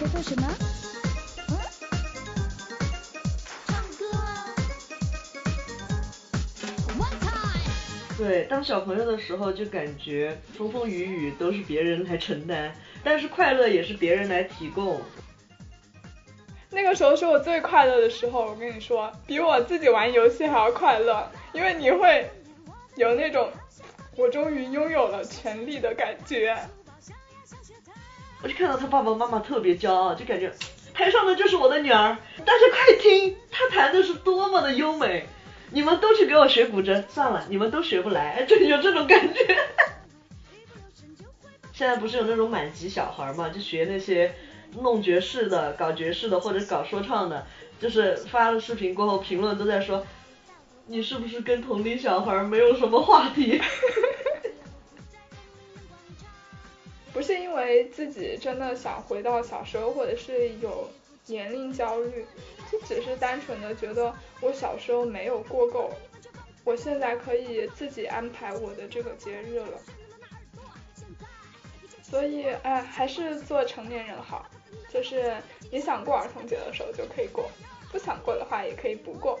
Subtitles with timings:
[0.00, 0.48] 在做什么？
[1.50, 1.58] 嗯？
[3.66, 4.46] 唱歌啊。
[6.98, 8.16] One time。
[8.16, 12.72] 对，当小朋友的时候就感觉风风雨雨都是别人来承担，
[13.04, 15.02] 但是快乐也是别人来提供。
[16.70, 22.26] 那个时候是我最快乐的时候，我跟你说，比我自己玩游戏还要快乐，因为你会
[22.96, 23.52] 有那种
[24.16, 26.56] 我终于拥有了权利的感觉。
[28.42, 30.50] 我就看到他爸爸妈妈特别骄傲，就感觉
[30.94, 35.26] 台上的就是我的女儿，大家快听，她弹的是多么的优美，
[35.70, 39.58] 你们都去给我学古筝，算了，你们都学不来，就有这种感觉。
[41.72, 44.34] 现在不是有那种满级小孩嘛，就学那些
[44.80, 47.46] 弄爵士的、搞爵士的或者搞说唱的，
[47.80, 50.06] 就是发了视频过后，评论都在说，
[50.86, 53.60] 你是不是跟同龄小孩没有什么话题？
[57.12, 60.88] 不是因为自己真的想回到小时候，或者是有
[61.26, 62.24] 年龄焦虑，
[62.70, 65.90] 就只是单纯的觉得我小时候没有过够，
[66.64, 69.80] 我现在可以自己安排我的这个节日了。
[72.02, 74.48] 所以，哎，还是做成年人好，
[74.92, 75.36] 就是
[75.70, 77.50] 你想过儿童节的时候就可以过，
[77.92, 79.38] 不想过的话也可以不过。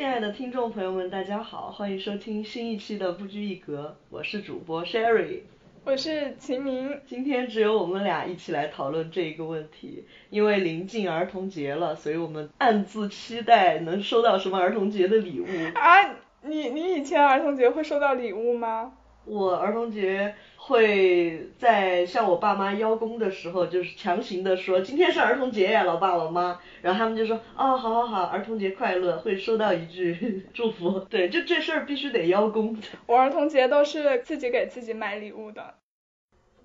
[0.00, 5.40] 亲爱的听众朋友们，大家好，欢迎收听新一期的不拘一格，我是主播 Sherry，
[5.84, 7.02] 我是秦明。
[7.04, 15.44] 今天只有我们俩一起来讨论这一个问题，因为临近儿童节了，所以我们暗自期待能收到什么儿童节的礼物。
[15.74, 18.94] 啊，你你以前儿童节会收到礼物吗？
[19.24, 31.00] 我儿童节会在向我爸妈邀功的时候，就是强行的说今天是儿童节呀，老爸老妈，然后他们就说哦，好好好，儿童节快乐，会收到一句 祝福。
[31.00, 32.76] 对，就这事儿必须得邀功。
[33.06, 35.74] 我儿童节都是自己给自己买礼物的。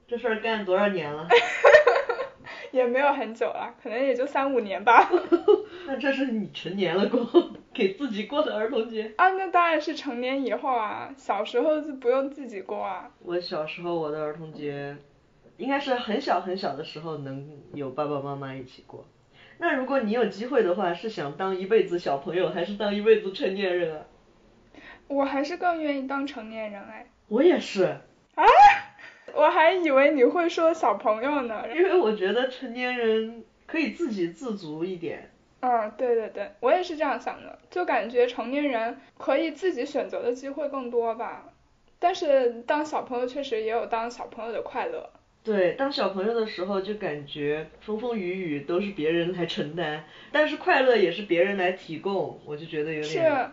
[0.08, 1.28] 这事儿干多少年了？
[2.72, 5.10] 也没有很久了，可能也就三五年吧。
[5.88, 9.14] 那这是你成年了过后给自己过的儿童节？
[9.18, 13.12] 啊，那当然是成年以后啊，小时候就不用自己过啊。
[13.24, 14.98] 我小时候我的儿童节，
[15.58, 19.06] 应该是很小很小的时候能有爸爸妈妈一起过。
[19.58, 24.06] 那如果你有机会的话，是想当一辈子小朋友，还是当一辈子成年人啊？
[25.08, 27.08] 我还是更愿意当成年人哎。
[27.28, 27.84] 我也是。
[28.36, 28.44] 啊？
[29.34, 35.30] 我还以为你会说小朋友呢，因为我觉得成年人可以自给自足一点。
[35.66, 41.46] 嗯，对对对，我也是这样想的，就感觉成年人可以自己选择的机会更多吧。
[41.98, 45.10] 但是当小朋友确实也有当小朋友的快乐。
[45.44, 53.04] 对，当小朋友的时候就感觉风风雨雨都是别人来承担，但是快乐也是别人来提供，我就觉得有点。
[53.04, 53.50] 是。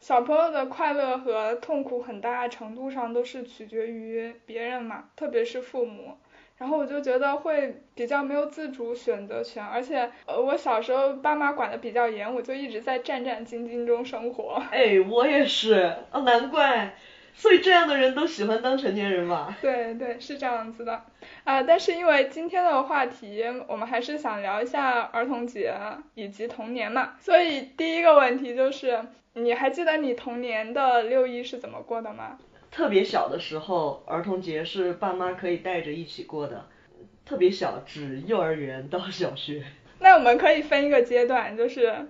[0.00, 6.18] 小朋友的快乐和痛苦很大程度上都是取决于别人嘛，特别是父母。
[6.58, 14.62] 然后我就觉得会比较没有自主选择权，而且呃我小时候爸妈管的比较严，我就一直在战战兢兢中生活。
[14.70, 16.94] 哎，我也是，哦难怪，
[17.34, 19.56] 所以这样的人都喜欢当成年人吧？
[19.62, 21.02] 对对，是这样子的。
[21.42, 25.74] 啊，但是因为今天的话题，我们还是想聊一下儿童节
[26.14, 29.00] 以及童年嘛，所以第一个问题就是。
[29.36, 32.38] 你还记得你童年的六一是怎么过的吗？
[32.74, 36.66] 特别小的时候，儿童节是爸妈可以带着一起过的。
[37.24, 39.62] 特别小，指幼儿园到小学。
[40.00, 42.08] 那我们可以分一个阶段，就是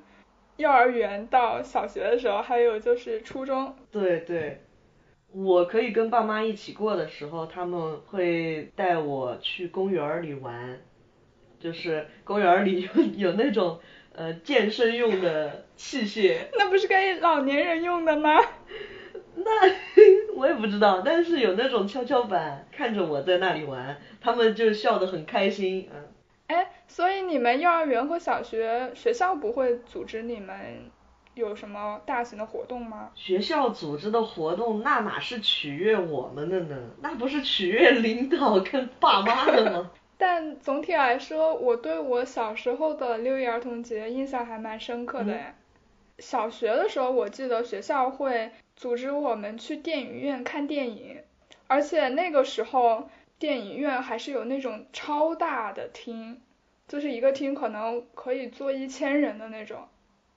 [0.56, 3.76] 幼儿园到小学的时候，还有就是初中。
[3.92, 4.62] 对对，
[5.32, 10.80] 我可以跟爸妈一起过的时候，他们会带我去公园里玩，
[11.60, 13.80] 就是公园里有有那种。
[14.16, 16.36] 呃，健身用的器械。
[16.56, 18.40] 那不是给老年人用的吗？
[19.42, 26.02] 那我也不知道，但是有那种跷跷板，看着我在那里玩，他们就笑得很开心，嗯。
[26.46, 30.56] 哎，所以你们幼儿园和小学学校不会组织你们
[31.34, 33.10] 有什么大型的活动吗？
[33.14, 36.76] 学校组织的活动，那哪是取悦我们的呢？
[37.00, 39.90] 那不是取悦领导跟爸妈的吗？
[40.16, 45.56] 但总体来说，我对我小时候的六一儿童节印象还蛮深刻的哎。
[46.20, 51.22] 小学的时候，我记得学校会组织我们去电影院看电影，
[51.66, 56.40] 而且那个时候电影院还是有那种超大的厅，
[56.88, 59.88] 就是一个厅可能可以坐一千人的那种。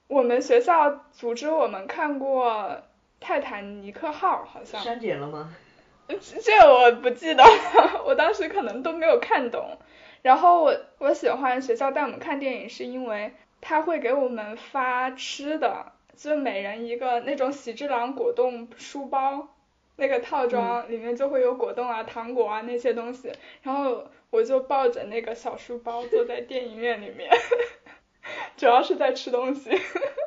[0.06, 2.50] 我们学校组织我们看过
[3.20, 4.80] 《泰坦尼克号》，好像。
[4.80, 5.54] 删减了吗？
[6.08, 9.76] 这我不记得了， 我当时可能都没有看懂。
[10.22, 19.48] 然后我我喜欢学校带我们看电影，是因为他会给我们发吃的，就每人一个那种喜之郎果冻书包，
[19.94, 23.32] 那个套装里面就会有果冻啊、糖果啊那些东西。
[23.62, 27.30] 然后我就抱着那个小书包 坐在电影院里面，
[28.58, 29.70] 主要是在吃东西。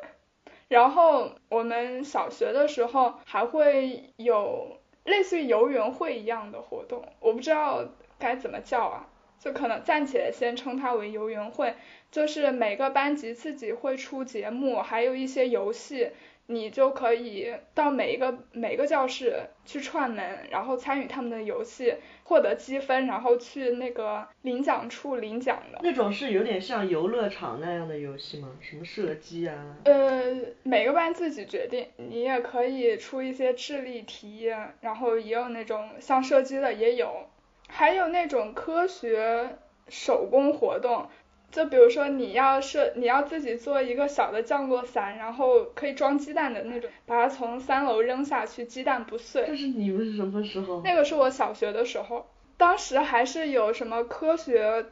[0.68, 7.84] 然后我们小学的时候还会有类似于游园会一样的活动，我不知道
[8.18, 9.06] 该怎么叫啊，
[9.42, 11.74] 就可能暂且先称它为游园会，
[12.12, 16.10] 就是每个班级自己会出节目，还有一些游戏，
[16.46, 25.80] 你就可以到每一个每个教室去串门，然后参与他们的游戏，获得积分，然后去那个领奖处领奖的。
[25.82, 28.48] 那种是有点像游乐场那样的游戏吗？
[28.60, 29.76] 什么射击啊？
[29.82, 34.52] 呃，每个班自己决定，你也可以出一些智力题，
[34.82, 37.28] 然后也有那种像射击的也有，
[37.74, 39.56] 还有那种科学
[39.88, 41.08] 手工活动，
[41.50, 49.46] 就比如说你要是你要自己做一个小的降落伞，然后可以装鸡蛋的那种，把它从三楼扔下去，鸡蛋不碎。
[49.46, 50.82] 这是你们是什么时候？
[50.84, 52.26] 那个是我小学的时候，
[52.58, 54.84] 当时还是有什么科学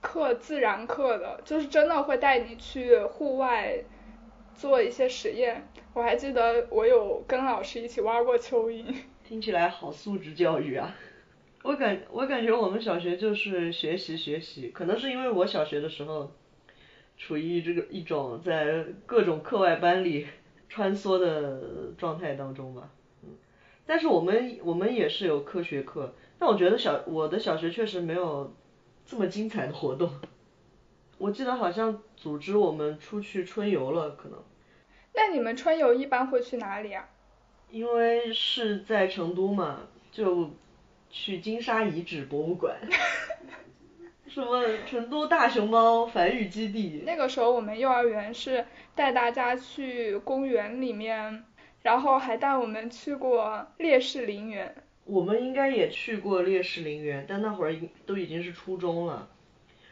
[0.00, 3.74] 课、自然课的，就是真的会带你去户外
[4.54, 5.66] 做一些实验。
[5.92, 8.94] 我还记得我有跟老师一起挖过蚯蚓。
[9.24, 10.94] 听起来好素质教育啊！
[11.62, 16.32] 我感我感觉我们小学就是学习学习，可能是因为我小学的时候
[17.16, 20.26] 处于这个一种在各种课外班里
[20.68, 22.90] 穿梭的状态当中吧。
[23.22, 23.30] 嗯，
[23.86, 28.52] 但是我们我们也是有科学课，但我觉得小我的小学确实没有
[29.06, 30.10] 这么精彩的活动。
[31.18, 34.42] 我记得好像组织我们出去春游了，可能。
[35.14, 37.08] 那你们春游一般会去哪里啊？
[37.70, 39.80] 因为是在成都嘛，
[40.10, 40.50] 就
[41.12, 42.74] 去金沙遗址博物馆，
[44.26, 47.02] 什么成都大熊猫繁育基地。
[47.04, 48.64] 那个时候我们幼儿园是
[48.94, 51.44] 带大家去公园里面，
[51.82, 54.74] 然后还带我们去过烈士陵园。
[55.04, 57.76] 我们应该也去过烈士陵园，但那会儿
[58.06, 59.28] 都已经是初中了。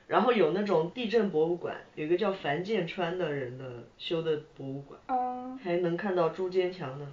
[0.07, 7.07] 然后有那种地震博物馆，有一个叫樊建川的人的修的博物馆，嗯，还能看到朱坚强呢。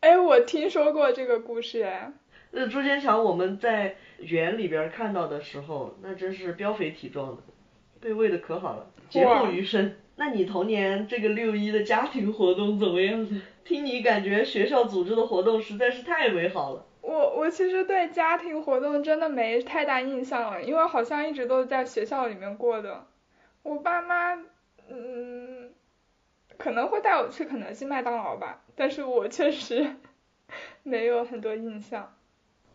[0.00, 2.12] 哎，我听说过这个故事哎。
[2.52, 7.42] 那朱坚强我们在园里边看到的时候，那真是膘肥体壮的，
[8.00, 9.96] 被喂的可好了，劫后余生。
[10.16, 13.42] 那你童年这个六一的家庭活动怎么样呢？
[13.64, 16.84] 听你感觉学校组织的活动实在是太美好了。
[17.00, 23.06] 我我其实对家庭活动真的没太大印象了，因为好像一直都是在学校里面过的。
[23.62, 24.34] 我爸妈，
[24.88, 25.70] 嗯，
[26.58, 29.96] 可能会带我去肯德基、麦当劳吧，但是我确实
[30.84, 32.14] 没有很多印象。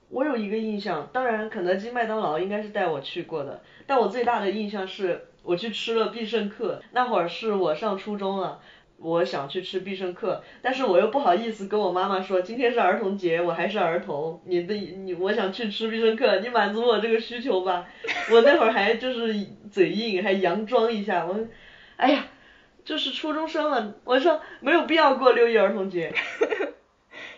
[0.09, 8.59] 我有一个印象，当然肯德基、麦当劳应该是带我去过的，但我最大的印象是我去吃了必胜客，那会儿是我上初中了。
[8.99, 17.85] 我想去吃必胜客，但是我又不好意思跟我妈妈说，今天是儿童节，我还是儿童，你的你我想去吃必胜客，你满足我这个需求吧。
[18.33, 19.35] 我那会儿还就是
[19.71, 21.37] 嘴硬，还佯装一下，我，
[21.97, 22.25] 哎呀，
[22.83, 26.11] 就是初中生了，我说没有必要过六一儿童节。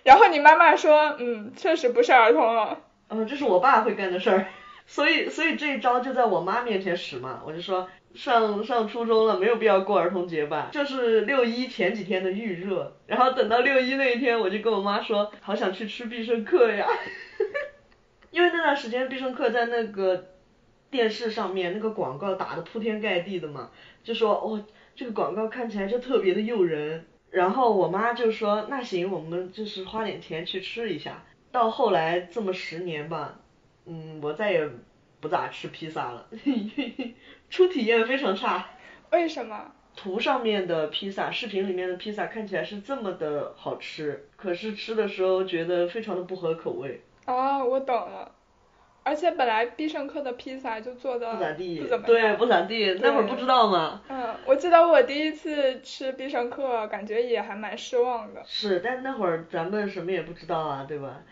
[0.10, 2.80] 然后你妈妈说，嗯，确实不是儿童了。
[3.10, 4.48] 嗯，这是我爸会干的事儿，
[4.88, 7.88] 所以所以这一招就在我妈面前使嘛，我就说。
[8.16, 10.70] 上上初中了，没有必要过儿童节吧？
[10.72, 16.88] 就是六一前几天的预热，然后等到六一那一天，我就跟我妈说，好想去吃必胜客呀，
[18.32, 20.26] 因为那段时间必胜客在那个
[20.90, 23.70] 电视上面那个广告打的铺天盖地的嘛，
[24.04, 33.40] 就说哦这个广告看起来就特别的诱人，然后我妈就说那行我们就是花点钱去吃一下，到后来这么十年吧，
[33.86, 34.68] 嗯我再也
[35.20, 36.28] 不咋吃披萨了。
[37.50, 38.66] 初体验非常差。
[39.12, 39.72] 为什么？
[39.96, 47.02] 图上面的披萨，视频里面的披萨看起来是这么的好吃，可是吃的时候觉得非常的不合口味。
[47.26, 48.32] 啊，我懂了。
[49.04, 54.02] 而且本来必胜客的披萨就做的不咋地，对，不咋地，那会儿不知道嘛。
[54.10, 58.42] 嗯，我记得我第一次吃必胜客，感觉也还蛮失望的。
[58.46, 61.24] 是，但那会儿咱们什么也不知道啊，对吧？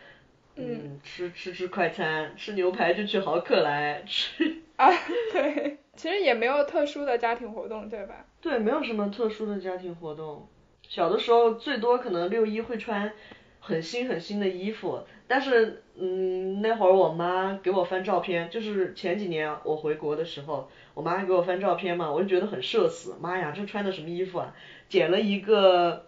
[0.56, 1.00] 嗯。
[1.04, 4.62] 吃吃吃快餐，吃牛排就去豪客来吃。
[4.78, 4.90] 啊，
[5.32, 5.78] 对。
[5.96, 8.26] 其实也没有特殊的家庭活动，对吧？
[8.40, 10.48] 对，没有什么特殊的家庭活动。
[10.88, 13.12] 小的时候最多可能六一会穿
[13.60, 24.56] 很新很新的衣服，但是嗯那会儿我妈给我翻照片，就是前几年我回国的时候，我妈给我翻照片嘛，我就觉得很社死，妈呀这穿的什么衣服啊？
[24.90, 26.06] 剪了一个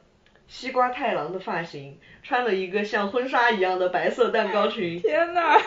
[0.48, 5.00] 西瓜太郎的发型，穿了一个像婚纱一样的白色蛋糕裙。
[5.02, 5.58] 天呐！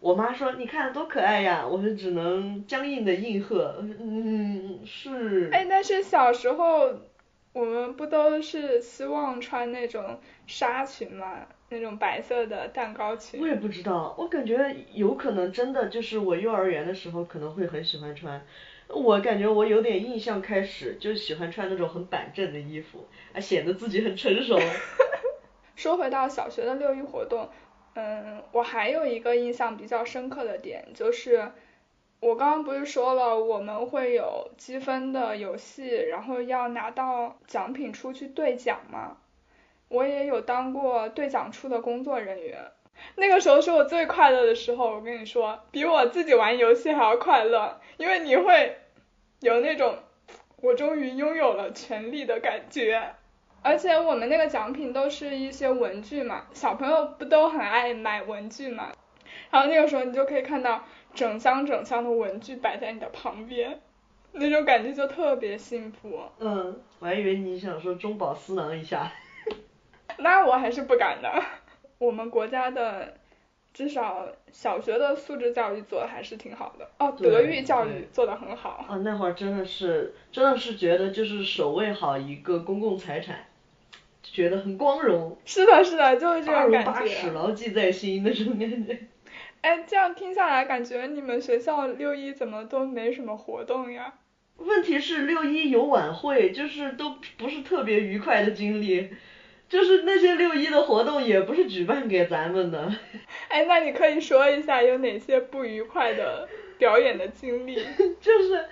[0.00, 5.48] 我妈说你看多可爱呀，我们只能僵硬的应和，嗯是。
[5.50, 6.90] 哎，但是小时候
[7.54, 11.46] 我们不都是希望穿那种纱裙吗？
[11.74, 13.40] 那种白色的蛋糕裙。
[13.40, 18.40] 我也不知道，我感觉有可能真的就是我幼儿园的时候可能会很喜欢穿。
[18.88, 24.58] 我感觉我有点印象开始就喜欢穿那种很板正的衣服，啊显得自己很成熟。
[25.74, 27.48] 说回到小学的六一活动，
[27.94, 31.50] 嗯，我还有一个印象比较深刻的点就是，
[32.20, 39.16] 我刚刚不是说了我们会有积分的游戏，然后要拿到奖品出去兑奖吗？
[39.88, 42.72] 我也有当过兑奖处的工作人员，
[43.16, 48.76] 那个时候是我最快乐的时候，我跟你说，比我自己玩游戏还要快乐，因为你会
[49.40, 49.98] 有那种
[50.60, 53.14] 我终于拥有了权利的感觉。
[53.62, 58.92] 而且我们那个奖品都是一些文具嘛，小朋友不都很爱买文具嘛？
[59.50, 63.80] 然后那个时候你就可以看到整箱整箱的文具摆在你的旁边，
[64.32, 66.20] 那种感觉就特别幸福。
[66.40, 69.10] 嗯，我还以为你想说中饱私囊一下。
[70.18, 71.42] 那我还是不敢的。
[71.98, 73.14] 我们国家的
[73.72, 76.88] 至少小学的素质教育做的还是挺好的。
[76.98, 78.84] 哦，德育教育做的很好。
[78.88, 83.46] 啊，那会儿真的是，真的是觉得就是守卫好一个公共财产，
[84.22, 87.30] 觉得很光荣，是的，是的，就是这种感觉八耻，觉。
[87.32, 88.98] 牢记在心那种感觉。
[89.62, 94.12] 哎，这样听下来，感觉你们学校六一怎么都没什么活动呀？
[94.56, 99.10] 问题是六一有晚会，就是都不是特别愉快的经历，
[99.74, 102.94] 就是那些六一的活动也不是举办给咱们的。
[103.50, 107.74] 哎，那你可以说一下有哪些不愉快的表演的经历？
[108.22, 108.64] 就是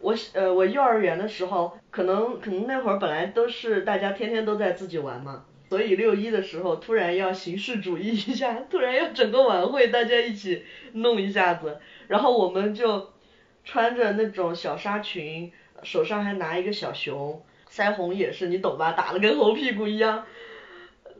[0.00, 13.10] 我呃我幼儿园的时候，可能可能那会儿本来都是大家天天都在自己玩嘛，所以六一的时候突然要形式主义一下，突然要整个晚会大家一起弄一下子，然后我们就
[13.64, 15.52] 穿着那种小纱裙，
[15.84, 20.26] 手上还拿一个小熊，腮红也是你懂吧，打的跟猴屁股一样。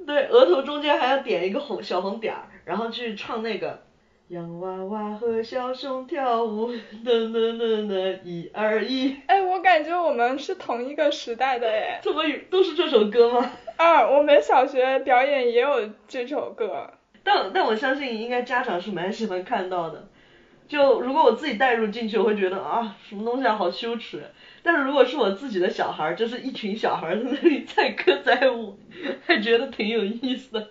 [0.09, 3.83] 对，额头中间还要点一个红小红点儿，然后去唱那个
[4.29, 6.73] 洋娃娃和小熊跳舞，
[7.05, 12.01] 噔噔噔噔，一二一，哎，我感觉我们是同一个时代的哎。
[12.03, 13.53] 怎么有都是这首歌吗？
[13.77, 16.91] 啊，我们小学表演也有这首歌。
[17.23, 20.09] 但但我相信应该家长是蛮喜欢看到的。
[20.69, 24.23] 就如果我自己带入进去，我会觉得啊，什么东西啊，好羞耻。
[24.69, 28.79] 但是如果是我自己的小孩儿，就是一群小孩儿在那里 载歌载舞，
[29.25, 30.69] 还觉得挺有意思的。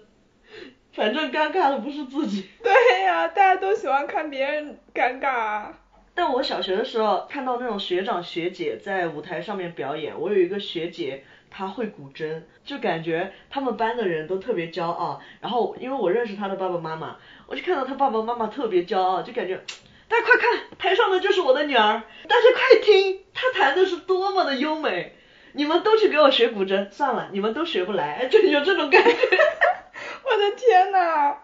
[0.94, 2.46] 反正尴尬的不是自己。
[2.62, 5.80] 对呀、大家都喜欢看别人尴尬啊。
[6.14, 15.20] 但我小学的时候看到那种学长学姐在舞台上面表演，我有一个学姐，她会古筝，就感觉他们班的人都特别骄傲。
[15.42, 19.60] 然后因为我认识她的爸爸妈妈，我就看到她爸爸妈妈特别骄傲，就感觉，
[20.10, 25.14] 大家快看，台上的就是我的女儿，大家快听，她弹的是多么的优美。
[25.54, 29.10] 你们都去给我学古筝，算了，你们都学不来，就有这种感觉。
[30.24, 31.38] 我的天呐！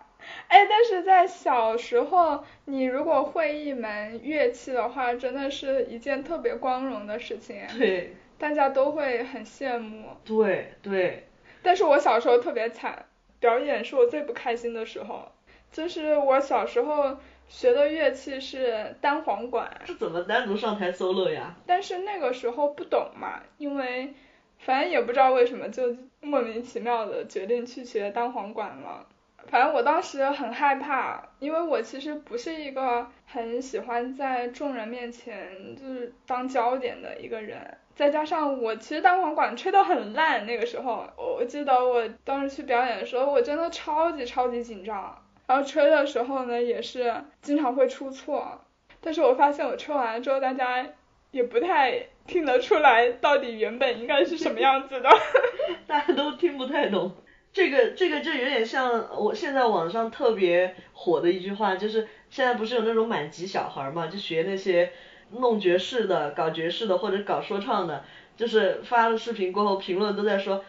[0.47, 10.09] 哎，但是在小时候，你如果会一门乐器的话，真的是一件特别光荣的事情，对大家都会很羡慕。
[10.23, 11.27] 对对，
[11.63, 13.07] 但是我小时候特别惨，
[13.39, 15.31] 表演是我最不开心的时候。
[15.71, 17.17] 就是我小时候
[17.53, 21.55] 学的乐器是单簧管，这怎么单独上台 solo 呀？
[21.67, 24.11] 但是那个时候不懂嘛，因为
[24.57, 29.05] 反正也不知道为什么就莫名其妙的决定去学单簧管了。
[29.47, 48.61] 反正我当时很害怕，因为我其实不是一个很喜欢在众人面前就是当焦点的一个人，再加上我其实单簧管吹得很烂，那个时候我我记得我当时去表演的时候，我真的超级超级紧张，然后吹的时候呢也是经常会出错，
[49.01, 50.87] 但是我发现我吹完了之后，大家
[51.31, 55.09] 也不太听得出来到底原本应该是什么样子的。
[55.85, 57.11] 大家都听不太懂。
[57.51, 64.91] 这个这个就有点像我现在网上特别火的一句话，就是现在不是有那种满级小孩嘛，就学那些
[65.31, 68.03] 弄爵士的、搞爵士的或者搞说唱的，
[68.35, 70.63] 就是发了视频过后，评论都在说，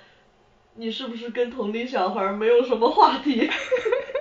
[0.74, 3.48] 你是不是跟同龄小孩没有什么话题？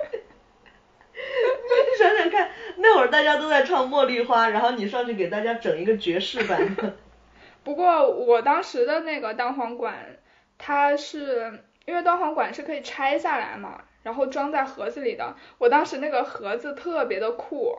[2.86, 6.96] 那会儿大家都在唱茉莉花，然后你上去给大家整一个爵士版的。
[7.64, 10.18] 不过我当时的那个单簧管，
[10.58, 15.34] 它是因为单簧管是可以拆下来嘛，然后装在盒子里的。
[15.56, 17.74] 我当时那个盒子特别的酷，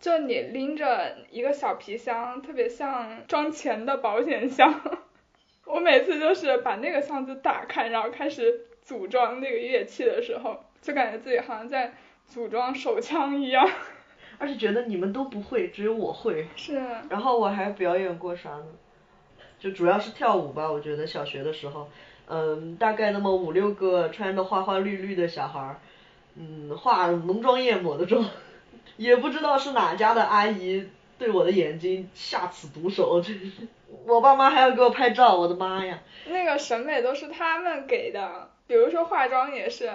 [0.00, 4.80] 就你拎着一个小皮箱，特别像装钱的保险箱。
[5.66, 11.92] 我每次就是把那个箱子打开，然后开始组装那个乐器的时候，就感觉自己好像在
[12.24, 13.68] 组装手枪一样。
[14.38, 16.46] 而且觉得你们都不会，只有我会。
[16.56, 18.66] 是，然后我还表演过啥呢？
[19.58, 21.88] 就主要是跳舞吧，我觉得小学的时候，
[22.28, 25.80] 嗯，大概那么五六个穿的花花绿绿的小孩儿，
[26.34, 28.24] 嗯，化浓妆艳抹的妆，
[28.98, 30.86] 也不知道是哪家的阿姨
[31.18, 33.66] 对我的眼睛下此毒手，真是，
[34.06, 35.98] 我爸妈还要给我拍照，我的妈呀！
[36.26, 39.90] 那个审美都是他们给的，比如说化妆也是，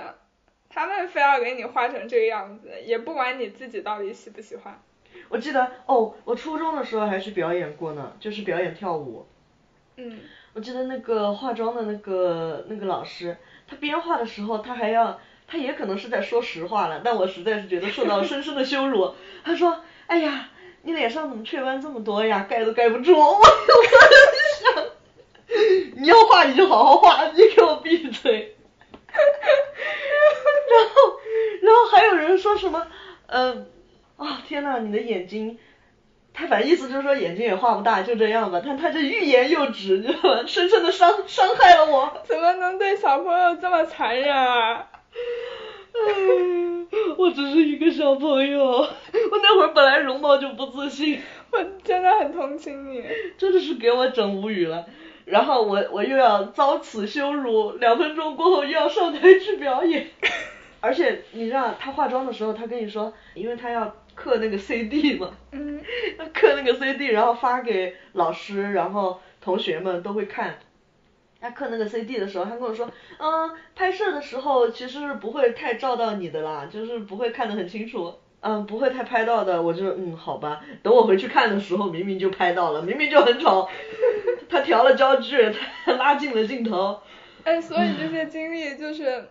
[0.73, 4.81] 他们非要给你画成这个样子，也不管你自己到底喜不喜欢。
[5.27, 9.27] 我记得哦，我初中的时候还去表演过呢，就是表演跳舞。
[9.97, 10.19] 嗯，
[10.53, 13.37] 我记得那个化妆的那个那个老师，
[13.67, 19.13] 他边画的时候，他还要，他也可能是在说实话了，但我实在是觉得受到深深的羞辱。
[19.43, 20.49] 他说：“哎呀，
[20.83, 22.45] 你脸上怎么雀斑这么多呀？
[22.49, 23.49] 盖都盖不住。” 我我在
[24.73, 24.85] 想，
[25.97, 28.55] 你要画你就好好画，你给我闭嘴。
[30.71, 31.19] 然后，
[31.61, 32.87] 然后还有人说什么，
[33.27, 33.67] 嗯、
[34.17, 35.57] 啊、天呐，你的眼睛。
[36.33, 38.61] 他反正意思就是说眼睛也画不大，就这样吧。
[38.65, 40.43] 但他这欲言又止，你知道吗？
[40.47, 42.21] 深深的伤伤害了我。
[42.23, 44.87] 怎么能对小朋友这么残忍啊？
[45.93, 46.09] 唉，
[47.17, 48.87] 我只是一个小朋友，我
[49.43, 53.03] 那会儿本来容貌就不自信，我真的很同情你。
[53.37, 54.85] 真的是给我整无语了。
[55.25, 60.07] 然后我我又要遭此羞辱，两分钟过后又要上台去表演。
[60.81, 65.79] 而且你知道他化妆的时候，他跟你说，因为他要刻那个 CD 嘛，嗯，
[66.17, 70.57] 他刻那个 CD，然后发给老师，然后同学们都会看。
[71.39, 79.61] 他刻那个 CD 的时候，他跟我说，嗯，拍摄的时候其实是不会太照到你的啦，就是不会看得很清楚，嗯，不会太拍到的。
[79.61, 83.69] 我就嗯，好吧，等我回去看的时候，明明就拍到了，明明就很丑，
[84.49, 85.51] 他调了焦距，
[85.85, 86.99] 他拉近了镜头。
[87.43, 89.29] 哎，所以这些经历就是。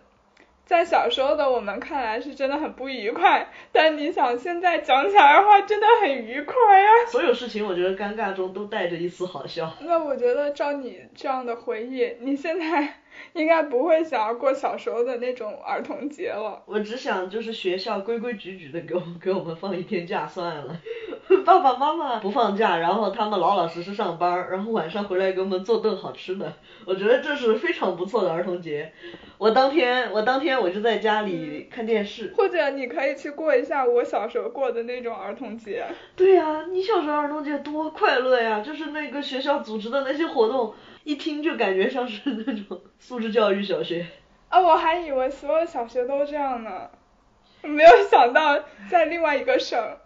[0.71, 7.11] 在小时候的我们看来是真的很不愉快，但你想现在讲起来的话，真的很愉快呀、啊。
[7.11, 9.69] 所有事情我觉得尴尬中都带着一丝好笑。
[9.81, 13.00] 那我觉得照你这样的回忆，你现在
[13.33, 16.61] 应该不会想要过小时候的那种儿童节了。
[16.65, 20.75] 我只想就是学校规规矩矩的给我给我们放一天假算了，
[21.45, 26.53] 爸爸妈妈不放假，然后他们老老实实上班，然后晚上回来给我们做顿好吃的，
[26.85, 28.91] 我觉得这是非常不错的儿童节。
[29.37, 32.31] 我当天我当天我就在家里看电视。
[32.37, 35.83] 或者你可以去过一下我小时候过的那种儿童节。
[36.15, 38.61] 对呀、啊，你小时候儿童节多快乐呀！
[38.61, 44.05] 就是那个学校组织的那些活动，一听就感觉像是那种素质教育小学。
[44.49, 46.89] 啊，我还以为所有小学都这样呢，
[47.61, 49.97] 没有想到在另外一个省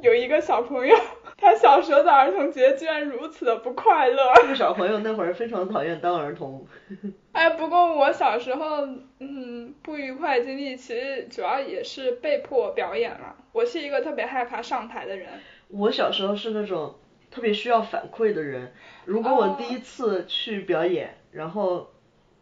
[0.00, 0.96] 有一个小朋友，
[1.36, 4.34] 他小时候的儿童节居然如此的不快乐。
[4.36, 6.66] 这个小朋友那会儿非常讨厌当儿童。
[7.32, 8.86] 哎，不过我小时候，
[9.18, 13.34] 嗯，不愉快经历其实主要也是被迫表演了。
[13.52, 15.28] 我是一个特别害怕上台的人。
[15.68, 16.94] 我小时候是那种
[17.30, 18.72] 特别需要反馈的人，
[19.04, 21.90] 如果我第一次去表演，然后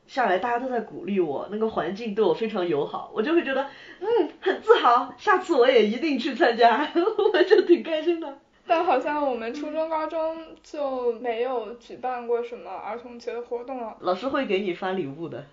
[0.06, 3.66] 下来大家都在鼓励我，那个环境对我非常友好，我就会觉得，
[4.00, 4.06] 嗯，
[4.40, 6.90] 很自豪，下次我也一定去参加，
[7.32, 8.38] 我就挺开心的。
[8.68, 13.96] 但好像我们初中、高中就没有举办过什么儿童节的活动了。
[14.00, 15.44] 老师会给你发礼物的，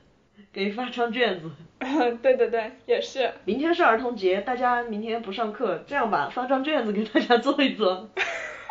[0.51, 1.51] 给你发张卷子。
[2.23, 3.31] 对对对，也是。
[3.45, 8.09] 明天是儿童节，大家明天不上课，这样吧，发张卷子给大家做一做。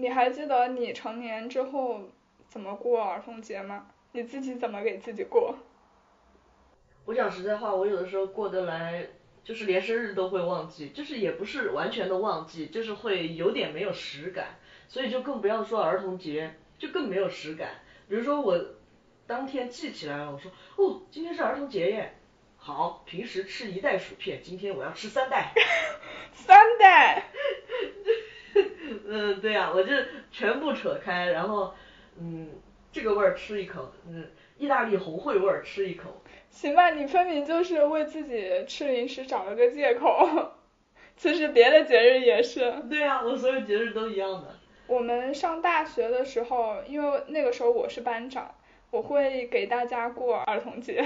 [0.00, 2.00] 你还记得你成年之后
[2.48, 3.88] 怎么过儿童节吗？
[4.12, 5.56] 你自己怎么给自己过？
[7.04, 9.06] 我讲实在话，我有的时候过得来。
[9.44, 14.58] 就是连生日都会忘记，就是也不是完全的忘记，就是会有点没有实感，
[14.88, 17.70] 所以就更不要说儿童节，就更没有实感。
[18.10, 18.62] 比如说我
[19.26, 22.14] 当天记起来了，我说哦，今天是儿童节耶，
[22.58, 25.54] 好，平时吃一袋薯片，今天我要吃三袋。
[26.34, 27.30] 三袋。
[29.08, 29.90] 嗯，对呀、啊，我就
[30.30, 31.72] 全部扯开，然后
[32.20, 32.50] 嗯，
[32.92, 34.26] 这个味儿吃一口，嗯，
[34.58, 36.22] 意大利红烩味儿吃一口。
[36.50, 40.52] 行吧，你分明就是为自己吃零食找了个借口。
[41.16, 42.72] 其实别的节日也是。
[42.88, 44.54] 对呀、啊，我所有节日都一样的。
[44.86, 48.54] 我们上大学的时候，因为那个时候我是班长，
[48.90, 51.04] 我会给大家过儿童节。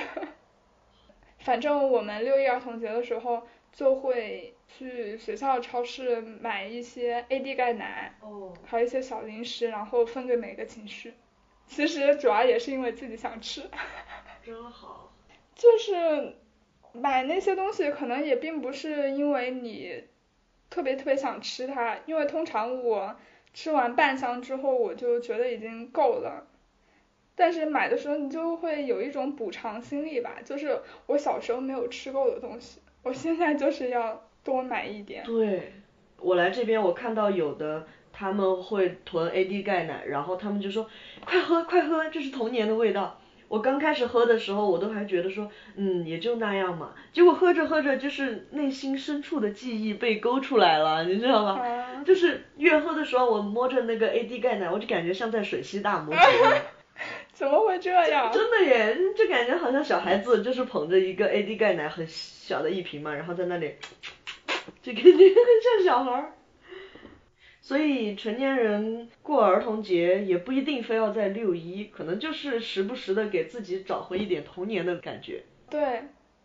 [1.38, 11.12] 反正我们六一儿童节的时候，就会去学校超市买一些 AD 钙奶，哦，还有一些小零食，然后分给每个寝室。
[11.66, 13.62] 其实主要也是因为自己想吃。
[14.42, 15.12] 真好。
[15.54, 16.34] 就是
[16.92, 20.04] 买那些东西，可能也并不是因为你
[20.70, 23.16] 特别特别想吃它，因为通常我
[23.54, 26.48] 吃完半箱之后，我就觉得已经够了。
[27.34, 35.24] 但是买的时候你就会有一种补偿心理吧，就是我小时候没有吃够的东西，我现在就是要多买一点。
[35.24, 35.72] 对，
[36.18, 40.88] 我来这边我看到有的他们会囤 AD 钙奶，然后他们就说
[41.24, 43.18] 快喝快喝，这是童年的味道。
[43.48, 46.94] 我刚开始喝的时候，我都还觉得说，嗯，也就那样嘛。
[47.12, 51.60] 结果喝着喝着，就是内心深处的记忆被勾出来了，你知道吗？
[51.60, 56.62] 啊就是越喝的时候，我摸着那个 AD 钙奶，我就感觉像在吮吸大 拇指。
[57.34, 58.30] 怎么会这样？
[58.32, 63.74] 真的耶，就感觉好像小孩子就是捧着一个 AD 钙奶很小的一瓶嘛，然后在那里，
[64.82, 66.32] 就感觉很像小孩儿。
[67.60, 75.44] 所以成年人过儿童节也不一定非要在六一，可能就是时不时的给自己找回一点童年的感觉。
[75.70, 76.02] 对，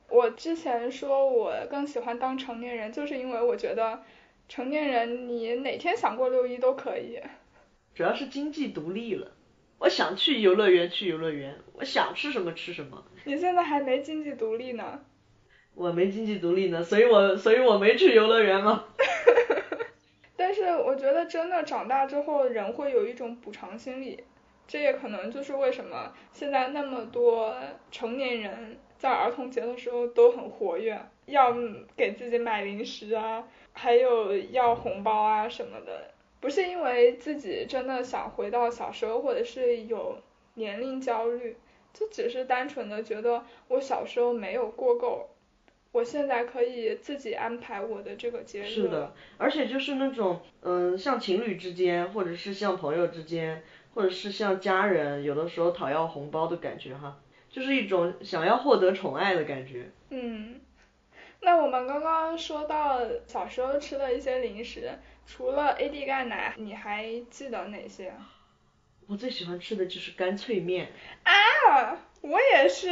[0.10, 4.04] 我之前说我更喜欢当成年人，就是因为我觉得
[4.48, 7.20] 成年人你哪天想过六一都可以。
[7.96, 9.32] 主要是经济独立了，
[9.80, 13.04] 我想去游乐园去游乐园，我想吃什么吃什么。
[13.26, 15.04] 你现在还没经济独立呢。
[15.78, 18.86] 我没经济独立呢，所以我所以我没去游乐园嘛。
[20.36, 24.24] 但是我觉得真的长大之后，人会有一种补偿心理，
[24.68, 27.56] 这也可能就是为什么现在那么多
[27.92, 31.56] 成年人在儿童节的时候都很活跃，要
[31.96, 40.18] 给自己买零食啊，还有要红包啊什么的，不是因为自己真的想回到小时候，或者是有
[40.56, 41.56] 年龄焦虑，
[41.94, 45.30] 就只是单纯的觉得我小时候没有过够。
[45.98, 48.68] 我现在可以自己安排我的这个节日。
[48.68, 53.64] 是的，而且就是那种，嗯，像情侣之间，或者是像朋友之间，
[53.96, 57.18] 或者是像家人，有的时候讨要红包的感觉哈，
[57.50, 59.90] 就是一种想要获得宠爱的感觉。
[60.12, 60.62] 嗯，
[61.40, 64.92] 那我们刚刚说到小时候吃的一些零食，
[65.26, 68.14] 除了 AD 钙奶，你还记得哪些？
[69.08, 70.90] 我最喜欢吃的就是干脆面。
[71.24, 72.90] 啊，我也是。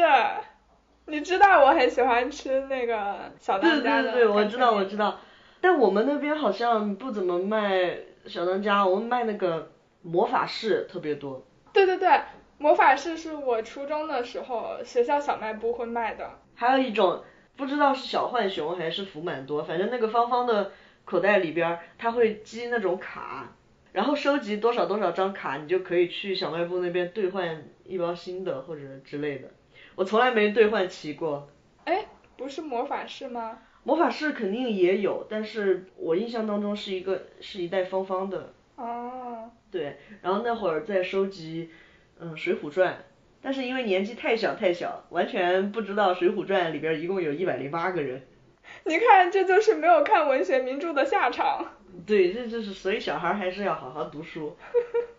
[1.08, 5.20] 你知道我很喜欢吃那个小当家的对对对，我知道我知道，
[5.62, 11.46] 但我们那边好像不怎么卖小当家，我们卖那个魔法士特别多。
[11.72, 12.10] 对对对，
[12.58, 16.39] 魔法士是我初中的时候学校小卖部会卖的。
[16.56, 17.24] 还有一种
[17.56, 20.72] 不知道是小浣熊还是福满多，反正那个方方的
[21.04, 23.54] 口袋里边儿，它会积那种卡，
[23.91, 29.50] 然后收集多少多少张卡，你就可以去小卖部那边兑换一包新的或者之类的。
[29.96, 31.50] 我从来没兑换齐过。
[31.86, 32.06] 哎，
[32.38, 33.60] 不是魔法士吗？
[33.84, 38.54] 魔法士肯定也有，但是我印象当中是一个是一袋方方的。
[38.76, 39.52] 哦。
[39.72, 41.70] 对，然后那会儿在收集，
[42.20, 42.94] 嗯，《水浒传》，
[43.42, 48.22] 但是因为年纪太小太小，完全不知道《水浒传》里边一共有一百零八个人。
[48.86, 51.74] 你看，这就是没有看文学名著的下场。
[52.08, 54.58] 对，这就是所以小孩还是要好好读书。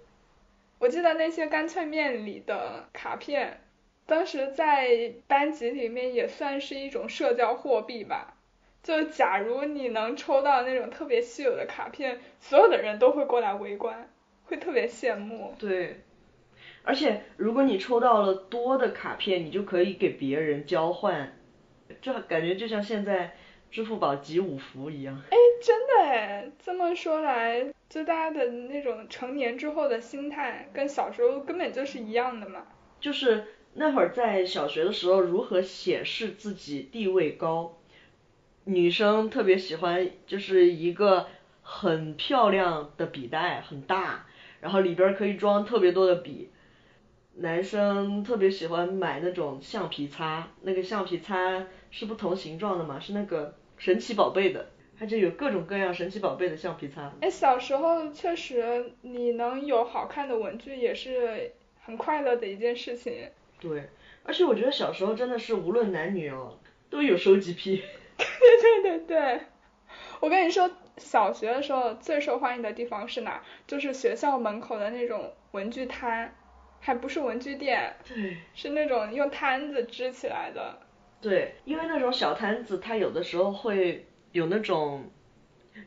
[0.81, 3.61] 我记得那些干脆面里的卡片。
[4.07, 8.37] 当时在班级里面也算是一种社交货币吧，
[8.85, 14.09] 就假如你能抽到那种特别稀有的卡片，所有的人都会过来围观，
[14.45, 15.57] 会特别羡慕。
[15.59, 16.03] 对，
[16.85, 21.37] 而且如果你抽到了多的卡片，你就可以给别人交换，
[22.01, 23.35] 就感觉就像现在
[23.73, 25.21] 支付宝集五福一样。
[25.31, 32.69] 哎，真的哎，这么说来，就大家的那种成年之后的心态，跟小时候根本就是一样的嘛。
[33.01, 33.45] 就是。
[33.79, 37.77] 那会儿在小学的时候，如何显示自己地位高？
[38.65, 41.27] 女生特别喜欢就是一个
[41.63, 44.27] 很漂亮的笔袋，很大，
[44.61, 46.51] 然后里边可以装特别多的笔。
[47.35, 57.13] 男生特别喜欢买那种橡皮擦，那个橡皮擦是不同形状的嘛，是那个神奇宝贝的，它就有各种各样神奇宝贝的橡皮擦。
[57.21, 63.29] 哎，小时候确实你能有好看的文具也是很快乐的一件事情。
[63.61, 63.89] 对，
[64.23, 66.59] 而且我觉得小时候真的是无论男女哦，
[66.91, 67.83] 都有收集癖。
[68.17, 69.41] 对对对对，
[70.21, 73.43] 我跟你说，小学的时候最受欢迎的地方是哪？
[73.67, 76.35] 就是学校门口的那种文具摊，
[76.81, 80.79] 还不是文具店，对，是那种用摊子支起来的。
[81.21, 85.11] 对，因为那种小摊子，它有的时候会有那种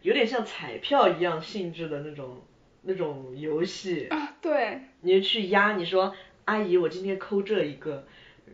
[0.02, 2.42] 有点像彩票一样性质的那种
[2.82, 4.08] 那种游戏。
[4.08, 4.82] 啊，对。
[5.02, 6.16] 你就去压，你说。
[6.50, 8.04] 阿姨，我今天抠这一个，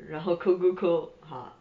[0.10, 1.56] 然后抠抠抠，哈，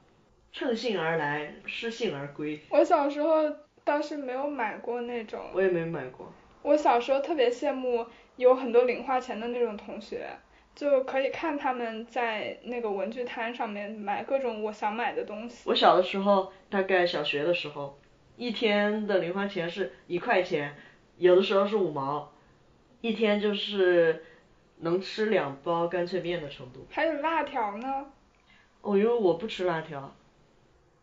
[0.50, 2.60] 乘兴而来，失兴而归。
[2.70, 3.44] 我小时候
[3.84, 5.40] 倒是没有买过那种。
[5.52, 6.32] 我也没买过。
[6.62, 10.28] 我小时候特别羡慕有很多零花钱的那种同学，
[10.74, 15.70] 就可以看他们在那个文具摊上面买各种我想买的东西。
[15.70, 17.96] 我小的时候，大概小学的时候，
[18.36, 20.74] 一天的零花钱是一块钱，
[21.16, 22.32] 有的时候是五毛，
[23.02, 24.24] 一天就是。
[24.78, 26.86] 能吃两包干脆面的程度。
[26.90, 28.06] 还有辣条呢。
[28.82, 30.14] 哦，因为我不吃辣条，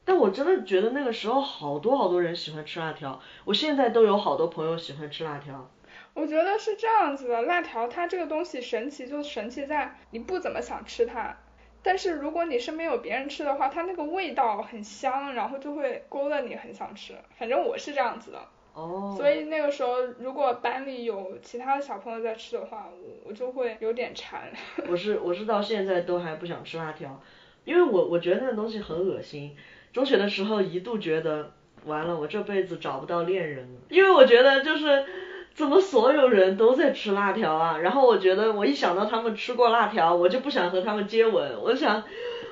[0.06, 5.70] 但我真的觉得那个时候好多好多人喜欢吃辣条，我现在都有好多朋友喜欢吃辣条。
[6.14, 11.36] 我觉得是这样子的，辣条它这个东西神奇就神奇在你不怎么想吃它，
[11.82, 17.16] 但是如果你身边有别人吃的话，它那个味道很香，然后就会勾勒你很想吃。
[17.40, 18.48] 反正我是这样子的。
[18.74, 19.14] 哦。
[19.18, 24.52] 所以那个时候如果班里有其他的小朋友在吃的话，我我就会有点馋。
[24.90, 27.22] 我是我是到现在都还不想吃辣条，
[27.66, 29.56] 因为我我觉得那个东西很恶心。
[29.94, 31.52] 中学的时候一度觉得
[31.86, 35.06] 完了，我这辈子找不到恋人了，因为我觉得就是
[35.54, 42.02] 怎么所有人都在吃辣条啊，然后我觉得我一想到他们吃过辣条，我就不想和他们接吻，我想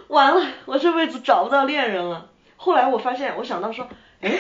[0.10, 2.30] 完了，我这辈子找不到恋人了。
[2.58, 3.88] 后来我发现，我想到说，
[4.20, 4.38] 哎，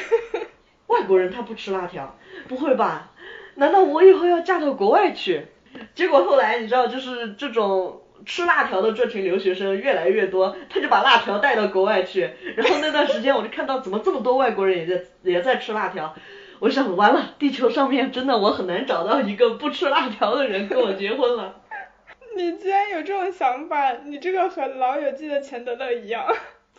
[0.89, 2.15] 外国人他不吃辣条，
[2.47, 3.12] 不会吧？
[3.56, 5.47] 难道我以后要嫁到国外去？
[5.95, 8.02] 结果后来你知道，就是这种。
[8.25, 16.13] 吃辣条的这群留学生越来越多，他就把辣条带到国外去，然后那段时间我就看到怎么这么多外国人也在 也在吃辣条，
[16.60, 21.62] 我想完了，地球上面真的我很难找到一个不吃辣条的人跟我结婚了。
[22.36, 26.25] 你既然有这种想法，你这个和老友记的钱德勒一样，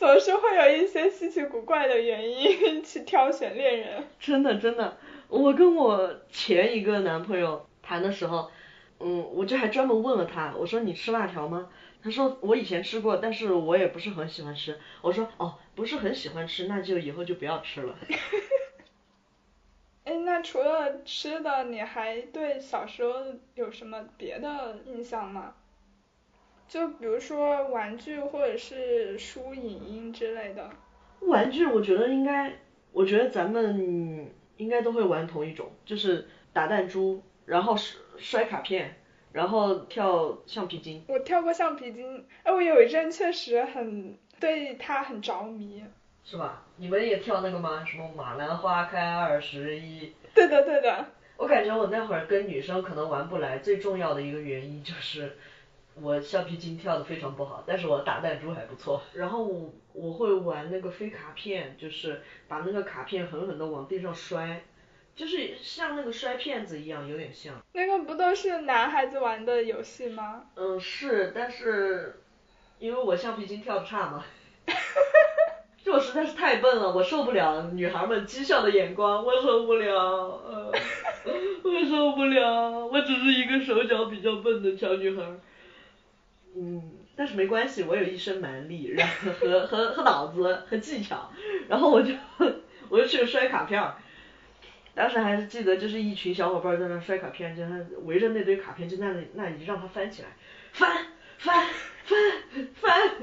[0.01, 4.03] 总是会有一些稀奇古怪的原因 去挑选恋人。
[4.19, 4.97] 真的真的，
[5.29, 8.51] 我跟我前一个男朋友谈的时候。
[9.03, 11.71] 嗯，我就还专门问了他，我说你吃辣条吗？
[12.03, 14.79] 他说我以前吃过，但是我也不是很喜欢吃。
[15.03, 17.95] 我说哦，不是很喜欢吃，那就以后就不要吃了。
[20.05, 25.55] 哎，那除了吃的，你还对小时候有什么别的印象吗？
[26.71, 30.71] 就比如说玩具或者是书、影音之类的。
[31.23, 32.53] 玩具我觉得应该，
[32.93, 37.21] 我觉得咱们应该都会玩同一种，就是打弹珠。
[37.45, 38.95] 然后摔摔卡片，
[39.33, 41.03] 然后跳橡皮筋。
[41.09, 45.83] 我跳过橡皮筋，哎，我有一阵确实很对它很着迷。
[46.23, 46.65] 是吧？
[46.77, 47.85] 你们也跳那个吗？
[47.85, 50.13] 什么马兰花开二十一？
[50.33, 51.05] 对的对的。
[51.37, 55.37] 我感觉我那会儿跟女生可能玩不来，最重要的一个原因就是
[55.95, 59.03] 我橡皮筋跳的非常不好，但是我打弹珠还不错。
[59.15, 64.63] 然后我我会玩那个飞卡片，就是把那个卡片狠狠的往地上摔。
[65.17, 67.55] 就是像那个摔片子一样，有点像。
[67.73, 70.45] 那个不都是男孩子玩的游戏吗？
[70.55, 72.23] 嗯，是，但是
[72.79, 74.25] 因为我橡皮筋跳的差嘛，
[75.85, 80.73] 就我实在是太笨了，我受不了女孩们讥笑的眼光，我受不了，呃，
[81.65, 85.23] 我受不了，我只是一个手脚比较笨的小女孩。
[86.57, 86.83] 嗯，
[87.17, 91.31] 但是没关系，我有一身蛮力，然后和和和脑子和技巧，
[91.69, 92.13] 然后我就
[92.89, 93.95] 我就去摔卡片儿。
[94.95, 97.63] 当时还是记得，就是一群小伙伴在那摔卡片，就
[98.05, 100.29] 围着那堆卡片就在那那里让他翻起来，
[100.73, 100.91] 翻
[101.39, 101.67] 翻
[102.05, 102.19] 翻
[102.75, 103.11] 翻，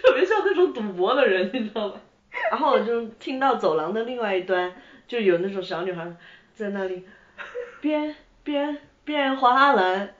[0.00, 2.00] 特别像那种赌博的人，你知道吧？
[2.50, 4.72] 然后我就听到走廊的另外一端
[5.08, 6.16] 就有那种小女孩
[6.54, 7.04] 在那里
[7.80, 10.14] 编编编花篮，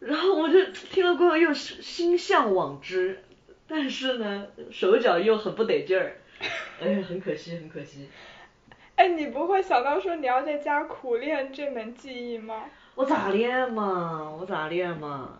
[0.00, 3.22] 然后我就听了过后又心向往之，
[3.68, 6.16] 但是呢手脚又很不得劲儿，
[6.82, 8.08] 哎呀很可惜很可惜。
[8.96, 12.64] 哎，你不会想到说你要在家苦练这门技艺吗？
[12.94, 14.36] 我咋练嘛？
[14.40, 15.38] 我咋练嘛？